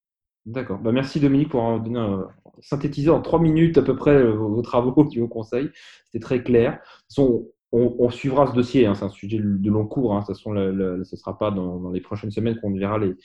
D'accord. 0.45 0.79
Bah, 0.79 0.91
merci 0.91 1.19
Dominique 1.19 1.49
pour 1.49 1.61
avoir 1.61 2.29
synthétiser 2.61 3.09
en 3.09 3.21
trois 3.21 3.39
minutes 3.39 3.77
à 3.77 3.81
peu 3.81 3.95
près 3.95 4.15
euh, 4.15 4.33
vos, 4.33 4.61
travaux 4.61 5.05
qui 5.05 5.19
vos 5.19 5.27
conseils. 5.27 5.69
C'était 6.05 6.19
très 6.19 6.43
clair. 6.43 6.79
Son, 7.07 7.47
on, 7.71 8.09
suivra 8.09 8.47
ce 8.47 8.53
dossier, 8.53 8.85
hein, 8.85 8.95
c'est 8.95 9.03
un 9.03 9.09
sujet 9.09 9.37
de 9.39 9.69
long 9.69 9.85
cours. 9.85 10.15
Hein, 10.15 10.23
ce 10.27 10.31
ne 10.31 11.03
sera 11.03 11.37
pas 11.37 11.51
dans, 11.51 11.91
les 11.91 11.99
prochaines 11.99 12.31
semaines 12.31 12.57
qu'on 12.61 12.73
verra 12.73 12.97
les, 12.97 13.15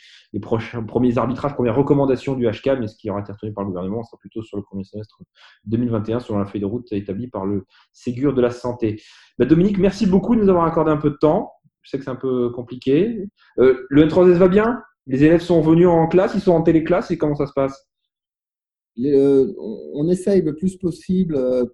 premiers 0.41 1.19
arbitrages, 1.19 1.55
premières 1.55 1.77
recommandations 1.77 2.35
du 2.35 2.47
HK, 2.47 2.79
mais 2.81 2.89
ce 2.89 2.97
qui 2.97 3.11
aura 3.11 3.21
été 3.21 3.33
retenu 3.33 3.53
par 3.53 3.65
le 3.65 3.69
gouvernement 3.71 4.03
sera 4.03 4.19
plutôt 4.19 4.43
sur 4.43 4.57
le 4.57 4.65
premier 4.65 4.85
semestre 4.85 5.21
2021, 5.67 6.21
selon 6.21 6.39
la 6.39 6.47
feuille 6.47 6.63
de 6.63 6.67
route 6.67 6.91
établie 6.93 7.29
par 7.29 7.47
le 7.47 7.65
Ségur 7.93 8.35
de 8.35 8.41
la 8.41 8.51
Santé. 8.51 9.01
Bah, 9.39 9.45
Dominique, 9.45 9.79
merci 9.79 10.07
beaucoup 10.07 10.35
de 10.35 10.41
nous 10.41 10.49
avoir 10.49 10.65
accordé 10.65 10.91
un 10.91 10.97
peu 10.97 11.11
de 11.11 11.17
temps. 11.17 11.53
Je 11.83 11.91
sais 11.91 11.99
que 11.99 12.05
c'est 12.05 12.11
un 12.11 12.17
peu 12.17 12.51
compliqué. 12.51 13.25
Euh, 13.59 13.87
le 13.89 14.07
N3S 14.07 14.35
va 14.35 14.49
bien? 14.49 14.83
Les 15.07 15.25
élèves 15.25 15.41
sont 15.41 15.61
venus 15.61 15.87
en 15.87 16.09
classe, 16.09 16.35
ils 16.35 16.41
sont 16.41 16.53
en 16.53 16.63
téléclasse 16.63 17.11
et 17.11 17.19
comment 17.19 17.35
ça 17.35 17.47
se 17.47 17.53
passe? 17.53 17.87
Euh, 18.99 19.55
on 19.95 20.09
essaye 20.09 20.43
le 20.43 20.55
plus 20.55 20.77
possible 20.77 21.37
euh, 21.37 21.65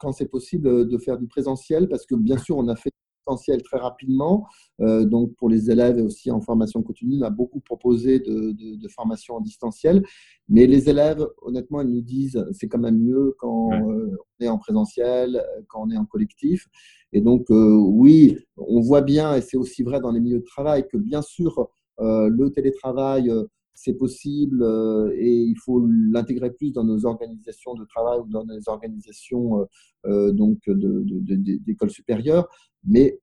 quand 0.00 0.12
c'est 0.12 0.28
possible, 0.28 0.88
de 0.88 0.98
faire 0.98 1.18
du 1.18 1.26
présentiel, 1.26 1.88
parce 1.88 2.06
que 2.06 2.14
bien 2.14 2.38
sûr, 2.38 2.56
on 2.56 2.66
a 2.68 2.74
fait 2.74 2.90
du 2.90 3.10
présentiel 3.24 3.62
très 3.62 3.78
rapidement. 3.78 4.46
Euh, 4.80 5.04
donc, 5.04 5.34
pour 5.36 5.48
les 5.48 5.70
élèves 5.70 5.98
et 5.98 6.02
aussi 6.02 6.30
en 6.30 6.40
formation 6.40 6.82
continue, 6.82 7.18
on 7.20 7.22
a 7.22 7.30
beaucoup 7.30 7.60
proposé 7.60 8.18
de, 8.18 8.52
de, 8.52 8.88
formation 8.88 9.36
en 9.36 9.40
distanciel. 9.40 10.02
Mais 10.48 10.66
les 10.66 10.88
élèves, 10.88 11.24
honnêtement, 11.42 11.82
ils 11.82 11.90
nous 11.90 12.00
disent 12.00 12.44
c'est 12.52 12.66
quand 12.66 12.78
même 12.78 12.98
mieux 12.98 13.34
quand 13.38 13.72
euh, 13.72 14.16
on 14.40 14.44
est 14.44 14.48
en 14.48 14.58
présentiel, 14.58 15.44
quand 15.68 15.82
on 15.82 15.90
est 15.90 15.96
en 15.96 16.06
collectif. 16.06 16.66
Et 17.12 17.20
donc, 17.20 17.50
euh, 17.50 17.74
oui, 17.74 18.38
on 18.56 18.80
voit 18.80 19.02
bien, 19.02 19.34
et 19.34 19.42
c'est 19.42 19.56
aussi 19.56 19.82
vrai 19.82 20.00
dans 20.00 20.12
les 20.12 20.20
milieux 20.20 20.40
de 20.40 20.44
travail, 20.44 20.86
que 20.88 20.96
bien 20.96 21.22
sûr, 21.22 21.68
le 22.02 22.48
télétravail 22.48 23.30
c'est 23.74 23.94
possible 23.94 24.62
euh, 24.62 25.10
et 25.16 25.32
il 25.32 25.56
faut 25.56 25.86
l'intégrer 25.86 26.50
plus 26.50 26.72
dans 26.72 26.84
nos 26.84 27.06
organisations 27.06 27.74
de 27.74 27.84
travail 27.84 28.20
ou 28.20 28.28
dans 28.28 28.44
les 28.44 28.68
organisations 28.68 29.60
euh, 29.60 29.64
euh, 30.06 30.32
donc 30.32 30.58
d'écoles 30.68 31.90
supérieures. 31.90 32.48
Mais 32.84 33.18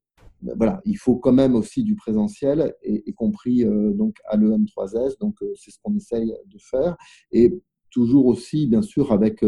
voilà, 0.55 0.81
il 0.85 0.97
faut 0.97 1.15
quand 1.15 1.31
même 1.31 1.55
aussi 1.55 1.83
du 1.83 1.95
présentiel, 1.95 2.75
y 2.83 3.11
compris 3.13 3.65
donc 3.65 4.17
à 4.25 4.37
l'EM3S. 4.37 5.17
Donc 5.19 5.35
c'est 5.55 5.71
ce 5.71 5.79
qu'on 5.81 5.95
essaye 5.95 6.27
de 6.45 6.57
faire 6.59 6.95
et 7.31 7.59
toujours 7.89 8.27
aussi 8.27 8.67
bien 8.67 8.83
sûr 8.83 9.11
avec 9.11 9.43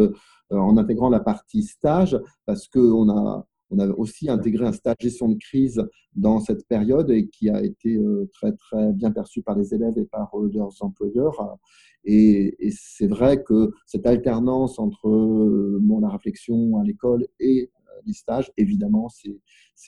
en 0.49 0.77
intégrant 0.77 1.09
la 1.09 1.19
partie 1.19 1.61
stage 1.61 2.19
parce 2.47 2.67
qu'on 2.67 3.07
a 3.09 3.47
on 3.71 3.79
a 3.79 3.87
aussi 3.87 4.29
intégré 4.29 4.65
un 4.65 4.71
stage 4.71 4.95
gestion 4.99 5.29
de 5.29 5.37
crise 5.37 5.83
dans 6.15 6.39
cette 6.39 6.67
période 6.67 7.09
et 7.11 7.27
qui 7.27 7.49
a 7.49 7.63
été 7.63 7.95
euh, 7.95 8.29
très, 8.33 8.53
très 8.53 8.93
bien 8.93 9.11
perçu 9.11 9.41
par 9.41 9.57
les 9.57 9.73
élèves 9.73 9.97
et 9.97 10.05
par 10.05 10.29
euh, 10.35 10.49
leurs 10.53 10.83
employeurs. 10.83 11.57
Et, 12.03 12.55
c'est 12.71 13.07
vrai 13.07 13.43
que 13.43 13.71
cette 13.85 14.05
alternance 14.05 14.79
entre 14.79 15.07
euh, 15.07 15.79
la 16.01 16.09
réflexion 16.09 16.77
à 16.79 16.83
l'école 16.83 17.27
et 17.39 17.71
les 18.05 18.13
stages, 18.13 18.51
évidemment, 18.57 19.09
c'est 19.09 19.39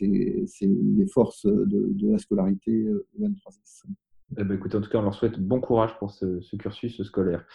les 0.02 1.08
forces 1.08 1.46
de, 1.46 2.12
la 2.12 2.17
scolarité 2.17 2.88
un 3.24 3.34
3 3.34 3.54
s 3.63 3.84
Eh 4.38 4.44
ben, 4.44 4.56
écoutez, 4.56 4.78
en 4.78 4.82
tout 4.82 4.89
cas, 4.89 5.00
on 5.00 5.04
leur 5.04 5.13
souhaite 5.13 5.39
bon 5.39 5.62
courage 5.62 5.98
pour 5.98 6.12
ce, 6.12 6.56
cursus 6.58 7.02
scolaire. 7.04 7.46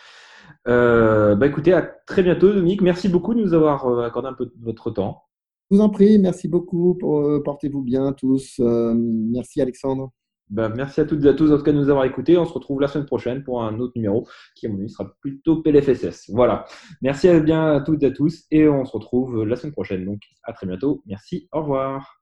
bah, 0.65 1.47
écoutez, 1.47 1.75
à 1.75 1.83
très 1.83 2.23
bientôt, 2.23 2.53
Dominique. 2.53 2.81
Merci 2.81 3.11
beaucoup 3.11 3.35
de 3.35 3.41
nous 3.41 3.53
avoir 3.53 4.01
accordé 4.01 4.29
un 4.29 4.35
peu 4.35 4.47
de 4.47 4.55
votre 4.63 4.91
temps. 4.91 5.26
Je 5.71 5.77
vous 5.77 5.83
en 5.83 5.89
prie, 5.89 6.19
merci 6.19 6.47
beaucoup. 6.47 6.97
Euh, 7.03 7.43
portez-vous 7.43 7.83
bien 7.83 8.13
tous. 8.13 8.61
Euh, 8.61 8.95
merci 8.95 9.61
Alexandre. 9.61 10.13
Ben, 10.49 10.69
merci 10.69 11.01
à 11.01 11.05
toutes 11.05 11.25
et 11.25 11.29
à 11.29 11.35
tous 11.35 11.53
en 11.53 11.59
tout 11.59 11.65
cas 11.65 11.73
de 11.73 11.77
nous 11.77 11.91
avoir 11.91 12.05
écoutés. 12.05 12.39
On 12.39 12.45
se 12.45 12.53
retrouve 12.53 12.81
la 12.81 12.87
semaine 12.87 13.07
prochaine 13.07 13.43
pour 13.43 13.65
un 13.65 13.81
autre 13.81 13.95
numéro 13.97 14.29
qui, 14.55 14.67
à 14.67 14.69
mon 14.69 14.79
avis, 14.79 14.89
sera 14.89 15.13
plutôt 15.21 15.63
PLFSS. 15.63 16.31
Voilà. 16.31 16.67
Merci 17.03 17.29
à 17.29 17.41
bien 17.41 17.67
à 17.67 17.81
toutes 17.81 18.05
et 18.05 18.07
à 18.07 18.11
tous 18.13 18.45
et 18.53 18.69
on 18.69 18.85
se 18.85 18.93
retrouve 18.93 19.45
la 19.45 19.57
semaine 19.57 19.73
prochaine. 19.73 20.05
Donc, 20.05 20.21
à 20.45 20.53
très 20.53 20.69
bientôt. 20.69 21.03
Merci. 21.05 21.49
Au 21.51 21.63
revoir. 21.63 22.16